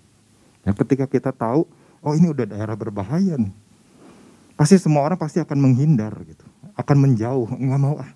Ya, 0.67 0.75
ketika 0.75 1.07
kita 1.07 1.31
tahu, 1.31 1.71
oh 2.03 2.15
ini 2.19 2.35
udah 2.35 2.51
daerah 2.51 2.75
berbahaya 2.75 3.39
nih, 3.39 3.55
pasti 4.65 4.81
semua 4.81 5.05
orang 5.05 5.21
pasti 5.21 5.45
akan 5.45 5.61
menghindar 5.61 6.17
gitu, 6.25 6.49
akan 6.73 6.97
menjauh, 6.97 7.53
nggak 7.53 7.81
mau 7.85 8.01
ah 8.01 8.09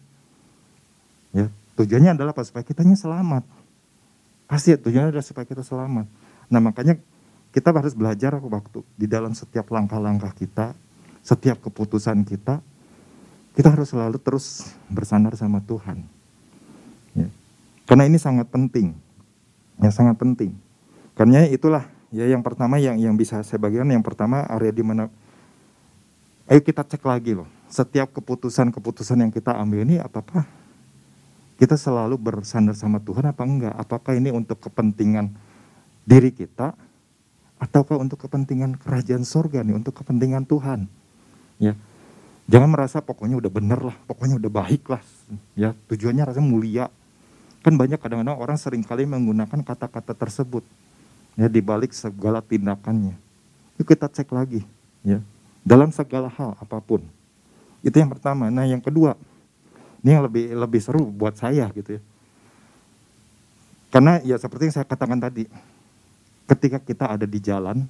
Ya, 1.36 1.52
tujuannya 1.76 2.16
adalah 2.16 2.32
apa? 2.32 2.40
Supaya 2.40 2.64
kitanya 2.64 2.96
selamat. 2.96 3.44
Pasti 4.48 4.72
tujuannya 4.80 5.12
adalah 5.12 5.26
supaya 5.28 5.44
kita 5.44 5.60
selamat. 5.60 6.08
Nah 6.48 6.60
makanya 6.64 6.96
kita 7.52 7.68
harus 7.68 7.92
belajar 7.92 8.40
waktu 8.40 8.80
di 8.96 9.04
dalam 9.04 9.36
setiap 9.36 9.68
langkah-langkah 9.68 10.32
kita, 10.32 10.72
setiap 11.20 11.60
keputusan 11.60 12.24
kita, 12.24 12.64
kita 13.52 13.68
harus 13.68 13.92
selalu 13.92 14.16
terus 14.16 14.72
bersandar 14.88 15.36
sama 15.36 15.60
Tuhan. 15.60 16.00
Ya. 17.12 17.28
Karena 17.84 18.08
ini 18.08 18.16
sangat 18.16 18.48
penting, 18.48 18.96
yang 19.84 19.92
sangat 19.92 20.16
penting. 20.16 20.56
Karena 21.12 21.44
itulah 21.44 21.84
ya 22.08 22.24
yang 22.24 22.40
pertama 22.40 22.80
yang 22.80 22.96
yang 22.96 23.20
bisa 23.20 23.44
saya 23.44 23.60
bagikan 23.60 23.92
yang 23.92 24.00
pertama 24.00 24.48
area 24.48 24.72
di 24.72 24.80
mana 24.80 25.12
ayo 26.48 26.60
kita 26.64 26.82
cek 26.82 27.04
lagi 27.04 27.36
loh 27.36 27.48
setiap 27.68 28.10
keputusan-keputusan 28.16 29.20
yang 29.20 29.32
kita 29.32 29.52
ambil 29.52 29.84
ini 29.84 30.00
apakah 30.00 30.48
kita 31.58 31.74
selalu 31.74 32.14
bersandar 32.14 32.78
sama 32.78 33.02
Tuhan 33.02 33.26
apa 33.26 33.42
enggak? 33.42 33.74
Apakah 33.74 34.14
ini 34.14 34.30
untuk 34.30 34.62
kepentingan 34.62 35.34
diri 36.06 36.30
kita 36.30 36.70
ataukah 37.58 37.98
untuk 37.98 38.22
kepentingan 38.22 38.78
kerajaan 38.78 39.26
sorga 39.26 39.66
nih, 39.66 39.74
untuk 39.74 39.90
kepentingan 39.98 40.46
Tuhan? 40.46 40.86
Ya, 41.58 41.74
jangan 42.46 42.70
merasa 42.70 43.02
pokoknya 43.02 43.42
udah 43.42 43.50
bener 43.50 43.80
lah, 43.90 43.96
pokoknya 44.06 44.38
udah 44.38 44.52
baik 44.54 44.86
lah, 44.86 45.02
ya 45.58 45.74
tujuannya 45.90 46.30
rasanya 46.30 46.46
mulia. 46.46 46.86
Kan 47.66 47.74
banyak 47.74 47.98
kadang-kadang 47.98 48.38
orang 48.38 48.54
sering 48.54 48.86
kali 48.86 49.02
menggunakan 49.02 49.66
kata-kata 49.66 50.14
tersebut 50.14 50.62
ya 51.34 51.50
di 51.50 51.58
balik 51.58 51.90
segala 51.90 52.38
tindakannya. 52.38 53.18
Yuk 53.82 53.86
kita 53.90 54.06
cek 54.06 54.30
lagi, 54.30 54.62
ya 55.02 55.18
dalam 55.68 55.92
segala 55.92 56.32
hal 56.32 56.56
apa 56.56 56.80
pun. 56.80 57.04
Itu 57.84 58.00
yang 58.00 58.08
pertama. 58.08 58.48
Nah 58.48 58.64
yang 58.64 58.80
kedua, 58.80 59.20
ini 60.00 60.16
yang 60.16 60.24
lebih 60.24 60.56
lebih 60.56 60.80
seru 60.80 61.04
buat 61.12 61.36
saya 61.36 61.68
gitu 61.76 62.00
ya. 62.00 62.02
Karena 63.92 64.16
ya 64.24 64.40
seperti 64.40 64.72
yang 64.72 64.74
saya 64.80 64.88
katakan 64.88 65.20
tadi, 65.20 65.44
ketika 66.48 66.80
kita 66.80 67.04
ada 67.12 67.28
di 67.28 67.36
jalan, 67.36 67.84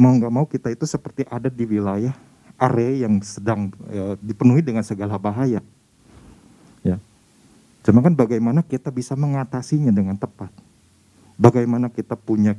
mau 0.00 0.16
nggak 0.16 0.32
mau 0.32 0.48
kita 0.48 0.72
itu 0.72 0.88
seperti 0.88 1.28
ada 1.28 1.52
di 1.52 1.68
wilayah 1.68 2.16
area 2.60 3.08
yang 3.08 3.20
sedang 3.20 3.72
ya, 3.88 4.16
dipenuhi 4.20 4.64
dengan 4.64 4.84
segala 4.84 5.20
bahaya. 5.20 5.60
Ya. 6.80 6.96
Cuma 7.84 8.00
kan 8.04 8.16
bagaimana 8.16 8.64
kita 8.64 8.88
bisa 8.88 9.12
mengatasinya 9.16 9.92
dengan 9.92 10.16
tepat. 10.16 10.52
Bagaimana 11.40 11.88
kita 11.88 12.16
punya 12.20 12.52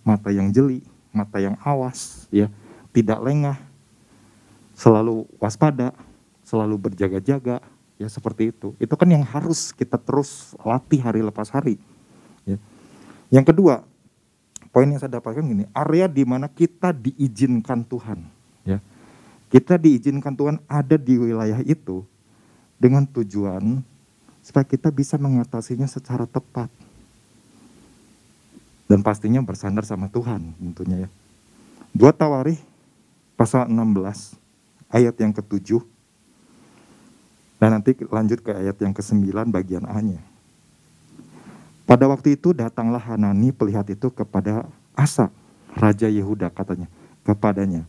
mata 0.00 0.32
yang 0.32 0.48
jeli, 0.48 0.80
mata 1.12 1.36
yang 1.36 1.60
awas, 1.60 2.24
ya, 2.32 2.48
tidak 2.96 3.20
lengah, 3.20 3.60
selalu 4.74 5.28
waspada, 5.38 5.92
selalu 6.42 6.90
berjaga-jaga, 6.90 7.60
ya 8.02 8.10
seperti 8.10 8.50
itu 8.50 8.74
itu 8.82 8.94
kan 8.98 9.06
yang 9.06 9.22
harus 9.22 9.70
kita 9.70 9.94
terus 9.94 10.58
latih 10.66 10.98
hari 10.98 11.22
lepas 11.22 11.46
hari 11.54 11.78
ya. 12.42 12.58
yang 13.30 13.46
kedua 13.46 13.86
poin 14.74 14.90
yang 14.90 14.98
saya 14.98 15.22
dapatkan 15.22 15.46
gini 15.46 15.64
area 15.70 16.10
di 16.10 16.26
mana 16.26 16.50
kita 16.50 16.90
diizinkan 16.90 17.86
Tuhan 17.86 18.26
ya 18.66 18.82
kita 19.54 19.78
diizinkan 19.78 20.34
Tuhan 20.34 20.58
ada 20.66 20.98
di 20.98 21.14
wilayah 21.14 21.62
itu 21.62 22.02
dengan 22.74 23.06
tujuan 23.06 23.78
supaya 24.42 24.66
kita 24.66 24.90
bisa 24.90 25.14
mengatasinya 25.14 25.86
secara 25.86 26.26
tepat 26.26 26.66
dan 28.90 28.98
pastinya 29.06 29.38
bersandar 29.46 29.86
sama 29.86 30.10
Tuhan 30.10 30.58
tentunya 30.58 31.06
ya. 31.06 31.10
Dua 31.94 32.10
Tawarih 32.10 32.58
pasal 33.38 33.70
16 33.70 34.41
ayat 34.92 35.16
yang 35.18 35.32
ketujuh 35.32 35.82
dan 37.62 37.78
nanti 37.78 37.94
lanjut 37.94 38.42
ke 38.42 38.50
ayat 38.50 38.74
yang 38.82 38.90
ke-9 38.90 39.22
bagian 39.54 39.86
A-nya. 39.86 40.18
Pada 41.86 42.10
waktu 42.10 42.34
itu 42.34 42.50
datanglah 42.50 42.98
Hanani 42.98 43.54
pelihat 43.54 43.86
itu 43.86 44.10
kepada 44.10 44.66
Asa, 44.98 45.30
Raja 45.78 46.10
Yehuda 46.10 46.50
katanya, 46.50 46.90
kepadanya. 47.22 47.86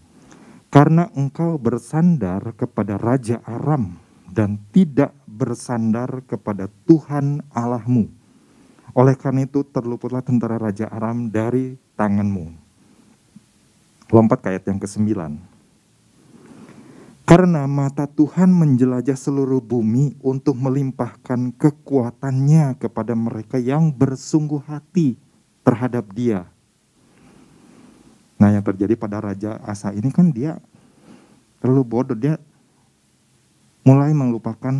Karena 0.70 1.10
engkau 1.18 1.58
bersandar 1.58 2.54
kepada 2.54 3.02
Raja 3.02 3.42
Aram 3.46 3.98
dan 4.30 4.62
tidak 4.74 5.14
bersandar 5.26 6.22
kepada 6.26 6.70
Tuhan 6.86 7.42
Allahmu. 7.54 8.10
Oleh 8.94 9.18
karena 9.18 9.46
itu 9.50 9.66
terluputlah 9.66 10.22
tentara 10.22 10.62
Raja 10.62 10.86
Aram 10.90 11.30
dari 11.30 11.78
tanganmu. 11.98 12.54
Lompat 14.14 14.46
ke 14.46 14.54
ayat 14.54 14.70
yang 14.70 14.78
ke-9. 14.78 15.53
Karena 17.24 17.64
mata 17.72 18.04
Tuhan 18.04 18.52
menjelajah 18.52 19.16
seluruh 19.16 19.64
bumi 19.64 20.20
untuk 20.20 20.60
melimpahkan 20.60 21.56
kekuatannya 21.56 22.76
kepada 22.76 23.16
mereka 23.16 23.56
yang 23.56 23.96
bersungguh 23.96 24.60
hati 24.68 25.16
terhadap 25.64 26.12
dia. 26.12 26.44
Nah 28.36 28.52
yang 28.52 28.60
terjadi 28.60 29.00
pada 29.00 29.24
Raja 29.24 29.56
Asa 29.64 29.96
ini 29.96 30.12
kan 30.12 30.36
dia 30.36 30.60
terlalu 31.64 31.84
bodoh. 31.88 32.18
Dia 32.20 32.36
mulai 33.88 34.12
melupakan 34.12 34.76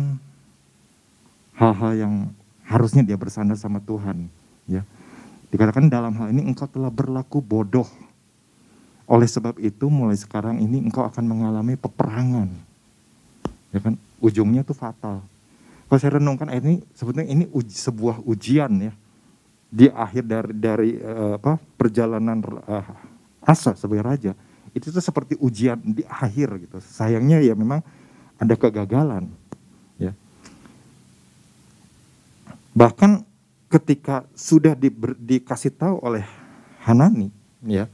hal-hal 1.56 1.92
yang 1.96 2.14
harusnya 2.68 3.00
dia 3.00 3.16
bersandar 3.16 3.56
sama 3.56 3.80
Tuhan. 3.80 4.28
Ya, 4.68 4.84
dikatakan 5.48 5.88
dalam 5.88 6.12
hal 6.20 6.28
ini 6.28 6.44
engkau 6.44 6.68
telah 6.68 6.92
berlaku 6.92 7.40
bodoh. 7.40 7.88
Oleh 9.04 9.28
sebab 9.28 9.60
itu 9.60 9.92
mulai 9.92 10.16
sekarang 10.16 10.60
ini 10.60 10.80
engkau 10.80 11.04
akan 11.04 11.24
mengalami 11.28 11.76
peperangan. 11.76 12.48
Ya 13.74 13.80
kan, 13.82 14.00
ujungnya 14.22 14.64
itu 14.64 14.72
fatal. 14.72 15.20
Kalau 15.84 15.98
saya 16.00 16.16
renungkan 16.16 16.48
ini 16.48 16.80
sebetulnya 16.96 17.28
ini 17.28 17.44
uji, 17.52 17.76
sebuah 17.76 18.24
ujian 18.24 18.72
ya 18.90 18.92
di 19.68 19.86
akhir 19.90 20.22
dari 20.24 20.52
dari 20.54 20.90
uh, 21.02 21.36
apa 21.36 21.60
perjalanan 21.76 22.40
uh, 22.64 22.86
Asa 23.44 23.76
sebagai 23.76 24.06
raja 24.06 24.32
itu 24.72 24.88
tuh 24.90 25.04
seperti 25.04 25.36
ujian 25.38 25.76
di 25.78 26.02
akhir 26.08 26.66
gitu. 26.66 26.80
Sayangnya 26.80 27.44
ya 27.44 27.52
memang 27.52 27.84
ada 28.40 28.54
kegagalan 28.56 29.28
ya. 30.00 30.16
Bahkan 32.74 33.22
ketika 33.70 34.26
sudah 34.34 34.74
di, 34.74 34.90
dikasih 35.20 35.74
tahu 35.74 36.00
oleh 36.02 36.26
Hanani 36.82 37.30
ya 37.62 37.86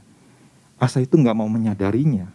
Asa 0.81 0.97
itu 0.97 1.13
nggak 1.13 1.37
mau 1.37 1.45
menyadarinya. 1.45 2.25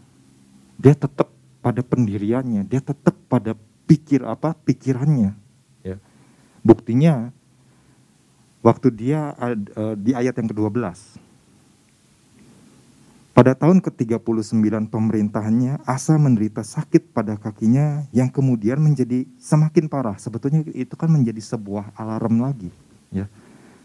Dia 0.79 0.95
tetap 0.95 1.35
pada 1.59 1.83
pendiriannya, 1.83 2.63
dia 2.63 2.79
tetap 2.79 3.19
pada 3.27 3.59
pikir 3.91 4.23
apa 4.23 4.55
pikirannya. 4.55 5.35
Ya. 5.83 5.99
Buktinya 6.63 7.35
waktu 8.63 8.95
dia 8.95 9.35
uh, 9.35 9.99
di 9.99 10.15
ayat 10.15 10.39
yang 10.39 10.47
ke-12. 10.55 11.27
Pada 13.37 13.53
tahun 13.53 13.85
ke-39 13.85 14.89
pemerintahannya, 14.89 15.85
Asa 15.85 16.17
menderita 16.17 16.65
sakit 16.65 17.13
pada 17.13 17.37
kakinya 17.37 18.09
yang 18.09 18.33
kemudian 18.33 18.81
menjadi 18.81 19.29
semakin 19.37 19.93
parah. 19.93 20.17
Sebetulnya 20.17 20.65
itu 20.73 20.97
kan 20.97 21.13
menjadi 21.13 21.43
sebuah 21.45 21.93
alarm 22.01 22.41
lagi, 22.41 22.73
ya, 23.13 23.29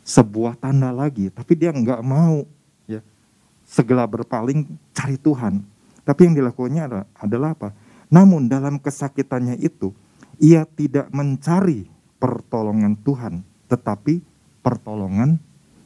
sebuah 0.08 0.56
tanda 0.56 0.96
lagi. 0.96 1.28
Tapi 1.28 1.60
dia 1.60 1.76
nggak 1.76 2.00
mau, 2.00 2.48
segala 3.72 4.04
berpaling 4.04 4.68
cari 4.92 5.16
Tuhan. 5.16 5.64
Tapi 6.04 6.28
yang 6.28 6.36
dilakukannya 6.36 6.84
adalah, 6.84 7.08
adalah 7.16 7.50
apa? 7.56 7.70
Namun 8.12 8.52
dalam 8.52 8.76
kesakitannya 8.76 9.56
itu, 9.64 9.96
ia 10.36 10.68
tidak 10.68 11.08
mencari 11.16 11.88
pertolongan 12.20 13.00
Tuhan, 13.00 13.40
tetapi 13.72 14.20
pertolongan 14.60 15.40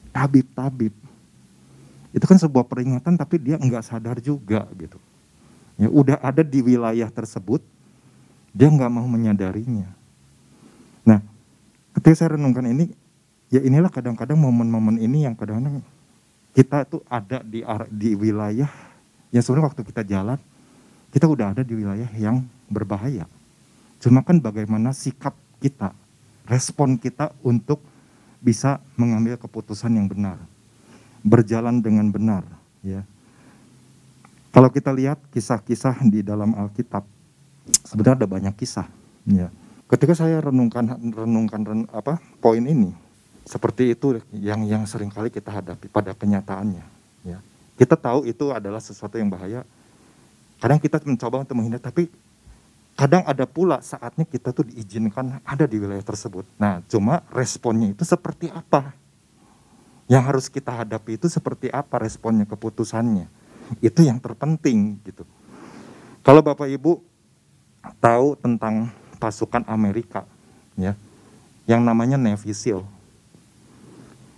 tabib-tabib. 0.09 0.95
Itu 2.15 2.25
kan 2.25 2.41
sebuah 2.41 2.65
peringatan 2.65 3.19
tapi 3.19 3.37
dia 3.37 3.61
nggak 3.61 3.85
sadar 3.85 4.17
juga 4.17 4.65
gitu. 4.73 4.97
Ya 5.75 5.91
udah 5.91 6.17
ada 6.23 6.41
di 6.41 6.63
wilayah 6.63 7.11
tersebut, 7.11 7.61
dia 8.55 8.71
nggak 8.71 8.89
mau 8.89 9.05
menyadarinya. 9.05 9.91
Nah, 11.03 11.19
ketika 11.99 12.25
saya 12.25 12.39
renungkan 12.39 12.65
ini, 12.65 12.95
ya 13.51 13.59
inilah 13.59 13.91
kadang-kadang 13.91 14.39
momen-momen 14.39 14.97
ini 14.97 15.27
yang 15.27 15.35
kadang-kadang 15.35 15.83
kita 16.55 16.87
tuh 16.87 17.03
ada 17.11 17.43
di 17.43 17.59
di 17.91 18.15
wilayah 18.15 18.71
yang 19.35 19.43
sebenarnya 19.43 19.67
waktu 19.75 19.81
kita 19.83 20.01
jalan, 20.07 20.39
kita 21.11 21.27
udah 21.27 21.51
ada 21.51 21.61
di 21.67 21.75
wilayah 21.75 22.07
yang 22.15 22.47
berbahaya. 22.71 23.27
Cuma 23.99 24.23
kan 24.23 24.39
bagaimana 24.39 24.95
sikap 24.95 25.35
kita, 25.59 25.91
respon 26.47 26.95
kita 26.95 27.35
untuk 27.43 27.83
bisa 28.39 28.79
mengambil 28.95 29.35
keputusan 29.35 29.91
yang 29.99 30.07
benar, 30.07 30.39
berjalan 31.19 31.83
dengan 31.83 32.07
benar, 32.07 32.47
ya. 32.79 33.03
Kalau 34.55 34.71
kita 34.71 34.95
lihat 34.95 35.19
kisah-kisah 35.35 35.99
di 36.07 36.23
dalam 36.23 36.55
Alkitab, 36.55 37.03
sebenarnya 37.83 38.23
ada 38.23 38.29
banyak 38.31 38.55
kisah, 38.55 38.87
ya. 39.27 39.51
Ketika 39.91 40.15
saya 40.15 40.39
renungkan 40.39 40.95
renungkan 41.11 41.61
ren, 41.67 41.81
apa 41.91 42.23
poin 42.39 42.63
ini, 42.63 42.95
seperti 43.45 43.93
itu 43.93 44.19
yang 44.33 44.65
yang 44.65 44.83
sering 44.89 45.13
kali 45.13 45.29
kita 45.29 45.53
hadapi 45.53 45.85
pada 45.85 46.17
kenyataannya, 46.17 46.85
ya. 47.21 47.37
Kita 47.77 47.93
tahu 47.93 48.25
itu 48.25 48.49
adalah 48.49 48.81
sesuatu 48.81 49.21
yang 49.21 49.29
bahaya. 49.29 49.61
Kadang 50.57 50.81
kita 50.81 50.97
mencoba 51.05 51.45
untuk 51.45 51.53
menghindar, 51.59 51.83
tapi 51.83 52.09
kadang 52.95 53.21
ada 53.27 53.43
pula 53.43 53.83
saatnya 53.83 54.23
kita 54.23 54.55
tuh 54.55 54.65
diizinkan 54.65 55.43
ada 55.43 55.67
di 55.67 55.77
wilayah 55.77 56.01
tersebut. 56.01 56.47
Nah, 56.55 56.79
cuma 56.87 57.21
responnya 57.29 57.91
itu 57.91 58.07
seperti 58.07 58.47
apa? 58.49 58.95
Yang 60.07 60.23
harus 60.23 60.45
kita 60.47 60.71
hadapi 60.71 61.19
itu 61.19 61.27
seperti 61.27 61.67
apa 61.69 61.99
responnya, 61.99 62.47
keputusannya. 62.47 63.27
Itu 63.83 64.01
yang 64.01 64.17
terpenting 64.23 64.97
gitu. 65.03 65.27
Kalau 66.23 66.41
Bapak 66.41 66.71
Ibu 66.71 67.03
tahu 67.99 68.39
tentang 68.39 68.89
pasukan 69.19 69.67
Amerika, 69.67 70.23
ya, 70.79 70.95
yang 71.67 71.83
namanya 71.83 72.15
Navy 72.15 72.55
SEAL. 72.55 72.94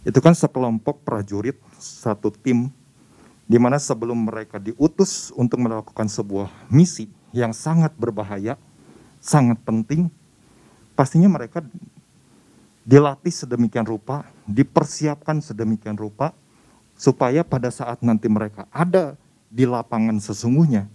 Itu 0.07 0.23
kan 0.23 0.31
sekelompok 0.31 1.03
prajurit, 1.03 1.59
satu 1.75 2.31
tim, 2.31 2.71
di 3.43 3.59
mana 3.59 3.75
sebelum 3.75 4.15
mereka 4.31 4.55
diutus 4.55 5.35
untuk 5.35 5.59
melakukan 5.59 6.07
sebuah 6.07 6.47
misi, 6.71 7.11
yang 7.35 7.51
sangat 7.51 7.91
berbahaya, 7.99 8.55
sangat 9.19 9.59
penting, 9.67 10.07
pastinya 10.95 11.27
mereka 11.27 11.59
dilatih 12.87 13.35
sedemikian 13.35 13.83
rupa, 13.83 14.23
dipersiapkan 14.47 15.43
sedemikian 15.43 15.99
rupa, 15.99 16.31
supaya 16.95 17.43
pada 17.43 17.67
saat 17.67 17.99
nanti 17.99 18.31
mereka 18.31 18.63
ada 18.71 19.19
di 19.51 19.67
lapangan 19.67 20.23
sesungguhnya, 20.23 20.87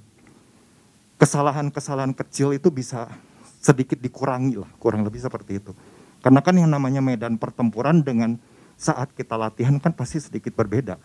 kesalahan-kesalahan 1.20 2.16
kecil 2.16 2.57
itu 2.57 2.72
bisa 2.72 3.12
sedikit 3.61 4.01
dikurangi 4.01 4.57
lah, 4.57 4.72
kurang 4.81 5.05
lebih 5.05 5.20
seperti 5.20 5.61
itu. 5.61 5.77
Karena 6.25 6.40
kan 6.40 6.57
yang 6.57 6.72
namanya 6.72 7.05
medan 7.05 7.37
pertempuran 7.37 8.01
dengan 8.01 8.40
saat 8.83 9.14
kita 9.14 9.38
latihan 9.38 9.79
kan 9.79 9.95
pasti 9.95 10.18
sedikit 10.18 10.51
berbeda, 10.59 10.99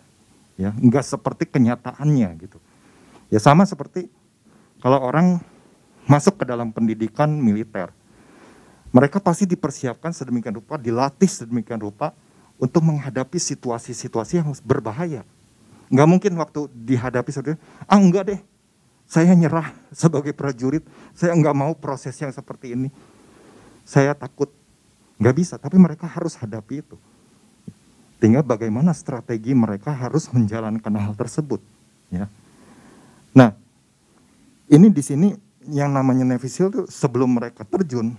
ya, 0.58 0.74
nggak 0.74 1.06
seperti 1.06 1.46
kenyataannya 1.46 2.28
gitu. 2.42 2.58
Ya 3.30 3.38
sama 3.38 3.62
seperti 3.62 4.10
kalau 4.82 4.98
orang 4.98 5.38
masuk 6.10 6.42
ke 6.42 6.44
dalam 6.50 6.74
pendidikan 6.74 7.30
militer, 7.30 7.94
mereka 8.90 9.22
pasti 9.22 9.46
dipersiapkan 9.46 10.10
sedemikian 10.10 10.58
rupa, 10.58 10.74
dilatih 10.74 11.30
sedemikian 11.30 11.78
rupa 11.78 12.10
untuk 12.58 12.82
menghadapi 12.82 13.38
situasi-situasi 13.38 14.42
yang 14.42 14.50
berbahaya. 14.66 15.22
Nggak 15.86 16.08
mungkin 16.10 16.32
waktu 16.34 16.66
dihadapi 16.74 17.30
seperti 17.30 17.54
ah 17.86 18.00
enggak 18.00 18.34
deh, 18.34 18.40
saya 19.06 19.32
nyerah 19.38 19.70
sebagai 19.94 20.34
prajurit, 20.34 20.82
saya 21.14 21.32
nggak 21.38 21.54
mau 21.54 21.72
proses 21.78 22.12
yang 22.18 22.34
seperti 22.34 22.74
ini. 22.74 22.90
Saya 23.86 24.12
takut, 24.12 24.52
nggak 25.16 25.36
bisa, 25.38 25.54
tapi 25.56 25.80
mereka 25.80 26.04
harus 26.04 26.36
hadapi 26.36 26.84
itu. 26.84 26.98
Tinggal 28.18 28.42
bagaimana 28.42 28.90
strategi 28.90 29.54
mereka 29.54 29.94
harus 29.94 30.26
menjalankan 30.34 30.90
hal 30.98 31.14
tersebut. 31.14 31.62
Ya. 32.10 32.26
Nah, 33.30 33.54
ini 34.66 34.90
di 34.90 35.02
sini 35.06 35.28
yang 35.70 35.94
namanya 35.94 36.26
SEAL 36.42 36.68
itu 36.74 36.82
sebelum 36.90 37.38
mereka 37.38 37.62
terjun, 37.62 38.18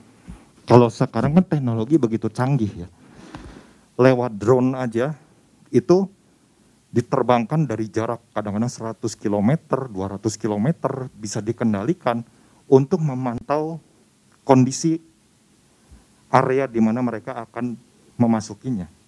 kalau 0.63 0.87
sekarang 0.87 1.35
kan 1.35 1.45
teknologi 1.45 1.99
begitu 1.99 2.31
canggih 2.31 2.85
ya. 2.85 2.89
Lewat 3.99 4.39
drone 4.39 4.79
aja 4.79 5.17
itu 5.73 6.07
diterbangkan 6.89 7.69
dari 7.69 7.91
jarak 7.91 8.23
kadang-kadang 8.31 8.71
100 8.71 9.03
km, 9.19 9.51
200 9.91 10.21
km 10.39 10.67
bisa 11.19 11.43
dikendalikan 11.43 12.23
untuk 12.69 13.03
memantau 13.03 13.81
kondisi 14.47 15.01
area 16.29 16.65
di 16.65 16.79
mana 16.81 17.01
mereka 17.01 17.45
akan 17.49 17.77
memasukinya. 18.17 18.98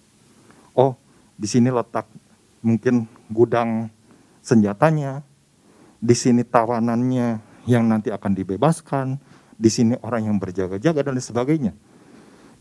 Oh, 0.72 0.96
di 1.36 1.44
sini 1.48 1.68
letak 1.68 2.08
mungkin 2.64 3.04
gudang 3.28 3.90
senjatanya, 4.40 5.20
di 6.00 6.14
sini 6.16 6.42
tawanannya 6.42 7.38
yang 7.68 7.86
nanti 7.86 8.10
akan 8.10 8.32
dibebaskan, 8.34 9.18
di 9.54 9.70
sini 9.70 9.94
orang 10.02 10.26
yang 10.26 10.36
berjaga-jaga 10.40 11.00
dan 11.02 11.18
sebagainya. 11.18 11.72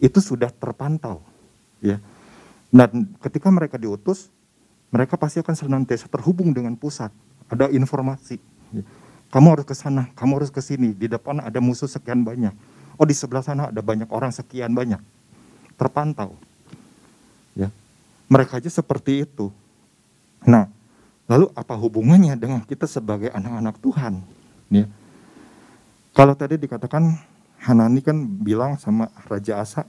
Itu 0.01 0.21
sudah 0.21 0.49
terpantau, 0.49 1.21
ya. 1.81 2.01
Dan 2.71 3.13
ketika 3.19 3.51
mereka 3.51 3.75
diutus, 3.75 4.31
mereka 4.91 5.15
pasti 5.15 5.39
akan 5.39 5.55
senantiasa 5.55 6.07
terhubung 6.07 6.51
dengan 6.51 6.75
pusat. 6.75 7.11
Ada 7.51 7.67
informasi. 7.71 8.39
Ya. 8.71 8.83
Kamu 9.31 9.55
harus 9.55 9.67
ke 9.67 9.75
sana, 9.75 10.11
kamu 10.15 10.43
harus 10.43 10.51
ke 10.51 10.59
sini. 10.59 10.91
Di 10.91 11.07
depan 11.07 11.39
ada 11.39 11.59
musuh 11.63 11.87
sekian 11.87 12.23
banyak. 12.23 12.51
Oh, 12.99 13.07
di 13.07 13.15
sebelah 13.15 13.43
sana 13.43 13.71
ada 13.71 13.79
banyak 13.79 14.07
orang 14.11 14.31
sekian 14.31 14.75
banyak. 14.75 14.99
Terpantau. 15.79 16.35
Mereka 18.31 18.63
aja 18.63 18.71
seperti 18.71 19.27
itu. 19.27 19.51
Nah, 20.47 20.71
Lalu 21.31 21.47
apa 21.55 21.79
hubungannya 21.79 22.35
dengan 22.35 22.59
kita 22.59 22.83
sebagai 22.83 23.31
anak-anak 23.31 23.79
Tuhan? 23.79 24.19
Ya. 24.67 24.83
Kalau 26.11 26.35
tadi 26.35 26.59
dikatakan 26.59 27.07
Hanani 27.63 28.03
kan 28.03 28.19
bilang 28.19 28.75
sama 28.75 29.07
Raja 29.31 29.63
Asa 29.63 29.87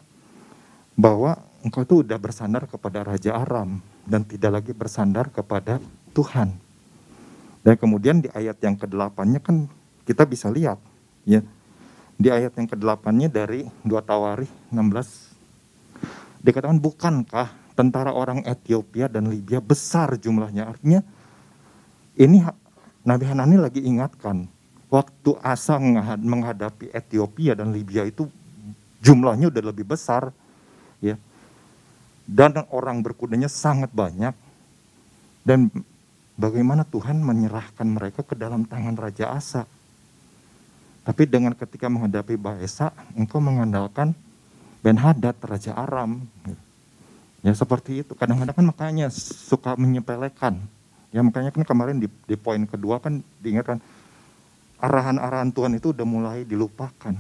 bahwa 0.95 1.35
engkau 1.67 1.83
tuh 1.83 2.07
udah 2.07 2.15
bersandar 2.15 2.71
kepada 2.71 3.03
Raja 3.03 3.35
Aram 3.35 3.83
dan 4.07 4.23
tidak 4.23 4.63
lagi 4.63 4.71
bersandar 4.71 5.35
kepada 5.35 5.83
Tuhan. 6.15 6.55
Dan 7.67 7.75
kemudian 7.75 8.23
di 8.23 8.31
ayat 8.31 8.63
yang 8.63 8.79
ke-8-nya 8.79 9.43
kan 9.43 9.67
kita 10.07 10.23
bisa 10.23 10.47
lihat 10.47 10.79
ya. 11.27 11.43
Di 12.23 12.31
ayat 12.31 12.55
yang 12.55 12.71
ke-8-nya 12.71 13.27
dari 13.27 13.67
2 13.83 13.91
Tawarikh 13.99 14.51
16 14.71 16.39
dikatakan 16.39 16.79
bukankah 16.79 17.51
tentara 17.73 18.13
orang 18.13 18.45
Ethiopia 18.45 19.09
dan 19.09 19.29
Libya 19.33 19.59
besar 19.59 20.17
jumlahnya 20.21 20.69
artinya 20.69 21.01
ini 22.19 22.45
Nabi 23.03 23.25
Hanani 23.27 23.57
lagi 23.57 23.81
ingatkan 23.83 24.47
waktu 24.93 25.31
Asa 25.41 25.81
menghadapi 26.21 26.93
Ethiopia 26.93 27.57
dan 27.57 27.73
Libya 27.73 28.05
itu 28.05 28.29
jumlahnya 29.01 29.49
udah 29.49 29.63
lebih 29.73 29.89
besar 29.89 30.31
ya 31.01 31.17
dan 32.29 32.63
orang 32.71 33.01
berkudanya 33.01 33.49
sangat 33.49 33.91
banyak 33.91 34.37
dan 35.43 35.73
bagaimana 36.39 36.87
Tuhan 36.87 37.21
menyerahkan 37.21 37.87
mereka 37.87 38.23
ke 38.23 38.39
dalam 38.39 38.65
tangan 38.67 38.95
Raja 38.95 39.35
Asa. 39.35 39.63
Tapi 41.03 41.27
dengan 41.27 41.51
ketika 41.59 41.91
menghadapi 41.91 42.39
Baesa, 42.39 42.95
engkau 43.19 43.43
mengandalkan 43.43 44.15
Ben 44.87 44.95
Hadad, 44.95 45.35
Raja 45.43 45.75
Aram. 45.75 46.23
Ya 47.43 47.53
seperti 47.53 48.07
itu. 48.07 48.15
Kadang-kadang 48.15 48.55
kan 48.55 48.67
makanya 48.67 49.07
suka 49.13 49.75
menyepelekan. 49.75 50.63
Ya 51.11 51.21
makanya 51.21 51.51
kan 51.51 51.67
kemarin 51.67 51.99
di, 51.99 52.09
di 52.25 52.39
poin 52.39 52.63
kedua 52.65 53.03
kan 53.03 53.21
diingatkan 53.43 53.83
arahan-arahan 54.83 55.51
Tuhan 55.55 55.77
itu 55.77 55.91
udah 55.95 56.07
mulai 56.07 56.47
dilupakan. 56.47 57.15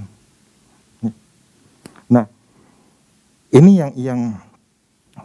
Nah, 2.10 2.24
ini 3.52 3.78
yang 3.78 3.92
yang 3.94 4.20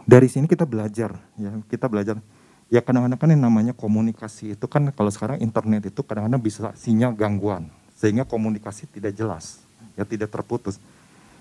dari 0.04 0.28
sini 0.28 0.44
kita 0.44 0.68
belajar 0.68 1.16
ya, 1.40 1.50
kita 1.68 1.88
belajar 1.88 2.20
ya 2.68 2.84
kadang-kadang 2.84 3.18
kan 3.18 3.28
yang 3.32 3.42
namanya 3.48 3.72
komunikasi 3.72 4.52
itu 4.52 4.66
kan 4.68 4.92
kalau 4.92 5.08
sekarang 5.08 5.40
internet 5.40 5.88
itu 5.88 6.04
kadang-kadang 6.04 6.40
bisa 6.40 6.72
sinyal 6.76 7.16
gangguan 7.16 7.72
sehingga 7.96 8.28
komunikasi 8.28 8.84
tidak 8.92 9.16
jelas 9.16 9.64
ya 9.96 10.04
tidak 10.04 10.28
terputus 10.28 10.76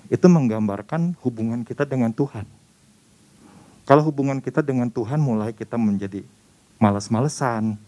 itu 0.08 0.24
menggambarkan 0.32 1.20
hubungan 1.20 1.68
kita 1.68 1.84
dengan 1.84 2.16
Tuhan 2.16 2.48
kalau 3.88 4.04
hubungan 4.12 4.44
kita 4.44 4.60
dengan 4.60 4.92
Tuhan 4.92 5.18
mulai 5.18 5.56
kita 5.56 5.80
menjadi 5.80 6.22
malas-malesan 6.78 7.80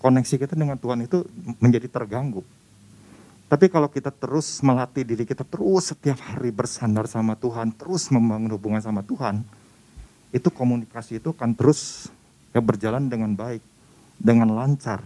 koneksi 0.00 0.34
kita 0.40 0.56
dengan 0.56 0.80
Tuhan 0.80 1.04
itu 1.04 1.28
menjadi 1.60 1.86
terganggu 1.86 2.40
tapi 3.46 3.68
kalau 3.68 3.86
kita 3.86 4.08
terus 4.08 4.64
melatih 4.64 5.04
diri 5.04 5.28
kita 5.28 5.44
terus 5.44 5.92
setiap 5.92 6.16
hari 6.24 6.48
bersandar 6.48 7.04
sama 7.04 7.36
Tuhan 7.36 7.76
terus 7.76 8.08
membangun 8.08 8.56
hubungan 8.56 8.80
sama 8.80 9.04
Tuhan 9.04 9.44
itu 10.30 10.48
komunikasi 10.48 11.18
itu 11.18 11.34
akan 11.34 11.54
terus 11.58 12.10
ya 12.54 12.62
berjalan 12.62 13.10
dengan 13.10 13.34
baik, 13.34 13.62
dengan 14.18 14.50
lancar. 14.54 15.02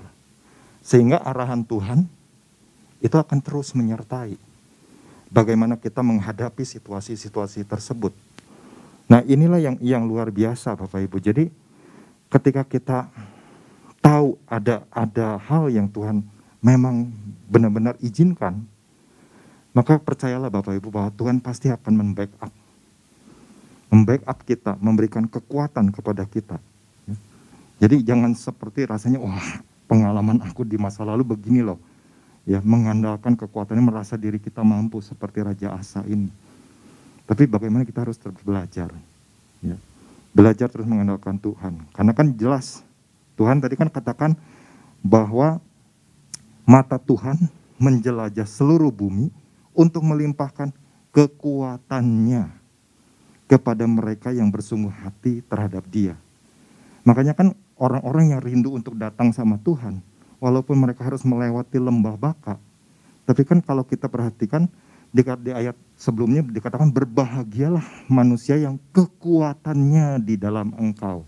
Sehingga 0.84 1.20
arahan 1.24 1.64
Tuhan 1.64 2.04
itu 3.00 3.16
akan 3.16 3.40
terus 3.40 3.72
menyertai. 3.72 4.36
Bagaimana 5.32 5.80
kita 5.80 6.04
menghadapi 6.04 6.62
situasi-situasi 6.62 7.64
tersebut. 7.64 8.12
Nah 9.14 9.22
inilah 9.22 9.62
yang 9.62 9.76
yang 9.78 10.02
luar 10.10 10.34
biasa 10.34 10.74
Bapak 10.74 11.06
Ibu. 11.06 11.22
Jadi 11.22 11.46
ketika 12.34 12.66
kita 12.66 12.98
tahu 14.02 14.34
ada 14.50 14.82
ada 14.90 15.38
hal 15.38 15.70
yang 15.70 15.86
Tuhan 15.86 16.26
memang 16.58 17.14
benar-benar 17.46 17.94
izinkan, 18.02 18.66
maka 19.70 20.02
percayalah 20.02 20.50
Bapak 20.50 20.74
Ibu 20.82 20.90
bahwa 20.90 21.14
Tuhan 21.14 21.38
pasti 21.38 21.70
akan 21.70 21.94
membackup 21.94 22.50
membackup 23.94 24.38
kita, 24.42 24.74
memberikan 24.82 25.30
kekuatan 25.30 25.94
kepada 25.94 26.26
kita 26.26 26.58
jadi 27.82 28.00
jangan 28.00 28.32
seperti 28.32 28.86
rasanya 28.86 29.18
wah 29.18 29.60
pengalaman 29.90 30.38
aku 30.46 30.62
di 30.62 30.78
masa 30.78 31.02
lalu 31.02 31.26
begini 31.26 31.60
loh. 31.60 31.78
Ya, 32.44 32.60
mengandalkan 32.60 33.40
kekuatannya 33.40 33.80
merasa 33.80 34.20
diri 34.20 34.36
kita 34.36 34.60
mampu 34.60 35.00
seperti 35.00 35.40
Raja 35.40 35.72
Asa 35.72 36.04
ini. 36.04 36.28
Tapi 37.24 37.48
bagaimana 37.48 37.88
kita 37.88 38.04
harus 38.04 38.20
terus 38.20 38.36
belajar. 38.44 38.92
Ya. 39.64 39.76
Belajar 40.36 40.68
terus 40.68 40.84
mengandalkan 40.84 41.40
Tuhan. 41.40 41.80
Karena 41.96 42.12
kan 42.12 42.32
jelas 42.36 42.84
Tuhan 43.34 43.58
tadi 43.58 43.74
kan 43.74 43.90
katakan 43.90 44.36
bahwa 45.02 45.58
mata 46.64 46.96
Tuhan 47.00 47.50
menjelajah 47.80 48.46
seluruh 48.46 48.94
bumi 48.94 49.28
untuk 49.74 50.06
melimpahkan 50.06 50.70
kekuatannya 51.10 52.50
kepada 53.50 53.84
mereka 53.84 54.32
yang 54.32 54.48
bersungguh 54.48 54.90
hati 54.90 55.44
terhadap 55.44 55.84
dia. 55.90 56.16
Makanya 57.04 57.36
kan 57.36 57.52
orang-orang 57.76 58.32
yang 58.32 58.40
rindu 58.40 58.72
untuk 58.72 58.96
datang 58.96 59.34
sama 59.34 59.60
Tuhan, 59.60 60.00
walaupun 60.40 60.78
mereka 60.80 61.04
harus 61.04 61.22
melewati 61.26 61.76
lembah 61.76 62.16
baka, 62.16 62.56
tapi 63.28 63.44
kan 63.44 63.60
kalau 63.60 63.84
kita 63.84 64.08
perhatikan 64.08 64.72
di, 65.14 65.22
di 65.22 65.52
ayat 65.54 65.78
sebelumnya 65.94 66.42
dikatakan 66.42 66.90
berbahagialah 66.90 68.10
manusia 68.10 68.58
yang 68.58 68.82
kekuatannya 68.90 70.18
di 70.18 70.34
dalam 70.34 70.74
engkau, 70.74 71.22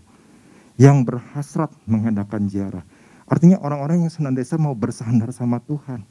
yang 0.75 1.07
berhasrat 1.07 1.71
menghendakan 1.87 2.51
ziarah. 2.51 2.83
Artinya 3.27 3.63
orang-orang 3.63 4.03
yang 4.03 4.11
senantiasa 4.11 4.59
mau 4.59 4.75
bersandar 4.75 5.31
sama 5.31 5.63
Tuhan. 5.63 6.03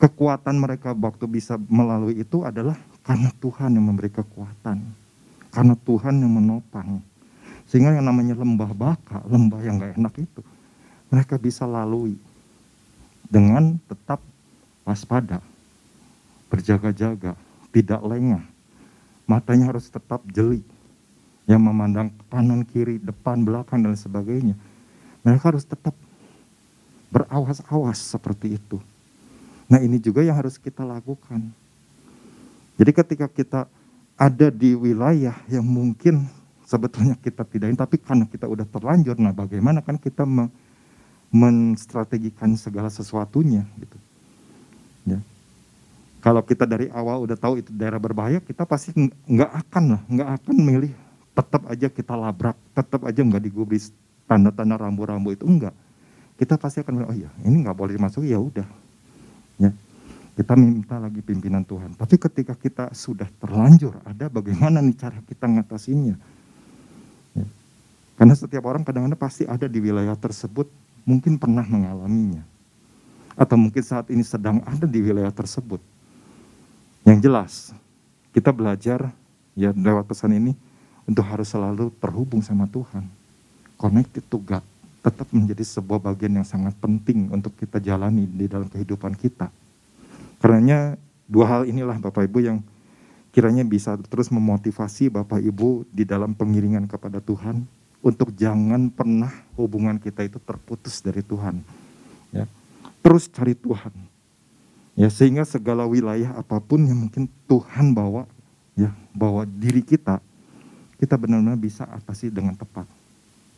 Kekuatan 0.00 0.56
mereka 0.56 0.96
waktu 0.96 1.28
bisa 1.28 1.60
melalui 1.60 2.20
itu 2.20 2.44
adalah 2.44 2.76
karena 3.04 3.32
Tuhan 3.36 3.76
yang 3.76 3.84
memberi 3.84 4.08
kekuatan. 4.08 4.80
Karena 5.52 5.74
Tuhan 5.76 6.24
yang 6.24 6.32
menopang. 6.32 7.04
Sehingga 7.68 7.92
yang 7.92 8.08
namanya 8.08 8.36
lembah 8.36 8.72
baka, 8.72 9.20
lembah 9.28 9.60
yang 9.60 9.76
gak 9.76 10.00
enak 10.00 10.14
itu, 10.24 10.40
mereka 11.12 11.36
bisa 11.36 11.68
lalui 11.68 12.16
dengan 13.28 13.76
tetap 13.86 14.24
waspada, 14.88 15.44
berjaga-jaga, 16.50 17.38
tidak 17.70 18.00
lengah. 18.02 18.42
Matanya 19.24 19.70
harus 19.70 19.86
tetap 19.86 20.26
jeli, 20.26 20.66
yang 21.46 21.62
memandang 21.62 22.10
kanan, 22.26 22.66
kiri, 22.66 22.98
depan, 22.98 23.46
belakang, 23.46 23.80
dan 23.86 23.94
sebagainya. 23.94 24.58
Mereka 25.22 25.54
harus 25.54 25.62
tetap 25.62 25.94
berawas-awas 27.14 27.98
seperti 28.02 28.58
itu. 28.58 28.82
Nah 29.70 29.78
ini 29.78 30.02
juga 30.02 30.26
yang 30.26 30.34
harus 30.34 30.58
kita 30.58 30.82
lakukan. 30.82 31.46
Jadi 32.74 32.90
ketika 32.90 33.26
kita 33.30 33.60
ada 34.18 34.48
di 34.50 34.74
wilayah 34.74 35.36
yang 35.46 35.62
mungkin 35.62 36.26
sebetulnya 36.66 37.14
kita 37.18 37.46
tidak 37.46 37.74
tapi 37.78 37.96
karena 38.02 38.26
kita 38.26 38.50
udah 38.50 38.66
terlanjur, 38.66 39.14
nah 39.18 39.30
bagaimana 39.30 39.82
kan 39.82 39.98
kita 39.98 40.26
me 40.26 40.50
menstrategikan 41.30 42.58
segala 42.58 42.90
sesuatunya 42.90 43.62
gitu. 43.78 43.94
Ya. 46.20 46.22
Kalau 46.28 46.44
kita 46.44 46.68
dari 46.68 46.92
awal 46.92 47.24
udah 47.24 47.36
tahu 47.40 47.64
itu 47.64 47.72
daerah 47.72 47.96
berbahaya, 47.96 48.44
kita 48.44 48.68
pasti 48.68 48.92
nggak 49.24 49.50
akan 49.66 49.84
lah, 49.96 50.02
nggak 50.04 50.28
akan 50.36 50.56
milih. 50.60 50.92
Tetap 51.32 51.62
aja 51.72 51.88
kita 51.88 52.12
labrak, 52.12 52.56
tetap 52.76 53.00
aja 53.08 53.20
nggak 53.24 53.40
digubris 53.40 53.88
tanda-tanda 54.28 54.76
rambu-rambu 54.76 55.32
itu 55.32 55.48
enggak. 55.48 55.72
Kita 56.36 56.60
pasti 56.60 56.84
akan 56.84 56.92
bilang, 56.92 57.10
oh 57.10 57.16
iya 57.16 57.30
ini 57.48 57.64
nggak 57.64 57.76
boleh 57.76 57.96
masuk, 57.96 58.28
ya 58.28 58.36
udah. 58.36 58.68
Ya. 59.56 59.72
Kita 60.36 60.52
minta 60.56 61.00
lagi 61.00 61.24
pimpinan 61.24 61.64
Tuhan. 61.64 61.96
Tapi 61.96 62.16
ketika 62.20 62.52
kita 62.52 62.92
sudah 62.92 63.28
terlanjur, 63.40 63.96
ada 64.04 64.28
bagaimana 64.28 64.84
nih 64.84 64.96
cara 64.96 65.18
kita 65.24 65.48
ngatasinya 65.48 66.16
karena 68.20 68.36
setiap 68.36 68.68
orang 68.68 68.84
kadang-kadang 68.84 69.16
pasti 69.16 69.48
ada 69.48 69.64
di 69.64 69.80
wilayah 69.80 70.12
tersebut, 70.12 70.68
mungkin 71.08 71.40
pernah 71.40 71.64
mengalaminya. 71.64 72.44
Atau 73.32 73.56
mungkin 73.56 73.80
saat 73.80 74.12
ini 74.12 74.20
sedang 74.20 74.60
ada 74.68 74.84
di 74.84 75.00
wilayah 75.00 75.32
tersebut. 75.32 75.80
Yang 77.10 77.26
jelas, 77.26 77.52
kita 78.30 78.54
belajar 78.54 79.10
ya 79.58 79.74
lewat 79.74 80.06
pesan 80.06 80.30
ini 80.30 80.54
untuk 81.10 81.26
harus 81.26 81.50
selalu 81.50 81.90
terhubung 81.98 82.38
sama 82.38 82.70
Tuhan. 82.70 83.02
Connected 83.74 84.22
to 84.30 84.38
God. 84.38 84.62
Tetap 85.02 85.26
menjadi 85.34 85.66
sebuah 85.66 85.98
bagian 85.98 86.38
yang 86.38 86.46
sangat 86.46 86.78
penting 86.78 87.26
untuk 87.34 87.50
kita 87.58 87.82
jalani 87.82 88.30
di 88.30 88.46
dalam 88.46 88.70
kehidupan 88.70 89.18
kita. 89.18 89.50
Karenanya 90.38 90.94
dua 91.26 91.50
hal 91.50 91.62
inilah 91.66 91.98
Bapak 91.98 92.30
Ibu 92.30 92.46
yang 92.46 92.62
kiranya 93.34 93.66
bisa 93.66 93.98
terus 94.06 94.30
memotivasi 94.30 95.10
Bapak 95.10 95.42
Ibu 95.42 95.90
di 95.90 96.06
dalam 96.06 96.30
pengiringan 96.38 96.86
kepada 96.86 97.18
Tuhan 97.18 97.66
untuk 98.06 98.30
jangan 98.38 98.86
pernah 98.86 99.34
hubungan 99.58 99.98
kita 99.98 100.22
itu 100.22 100.38
terputus 100.38 101.02
dari 101.02 101.26
Tuhan. 101.26 101.58
Ya. 102.30 102.46
Terus 103.02 103.26
cari 103.26 103.58
Tuhan. 103.58 104.09
Ya, 105.00 105.08
sehingga 105.08 105.48
segala 105.48 105.88
wilayah 105.88 106.36
apa 106.36 106.60
pun 106.60 106.84
yang 106.84 107.08
mungkin 107.08 107.24
Tuhan 107.48 107.96
bawa 107.96 108.28
ya, 108.76 108.92
bawa 109.16 109.48
diri 109.48 109.80
kita, 109.80 110.20
kita 111.00 111.16
benar-benar 111.16 111.56
bisa 111.56 111.88
atasi 111.88 112.28
dengan 112.28 112.52
tepat. 112.52 112.84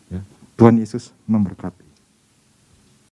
Ya. 0.06 0.22
Tuhan 0.54 0.78
Yesus 0.78 1.10
memberkati. 1.26 1.82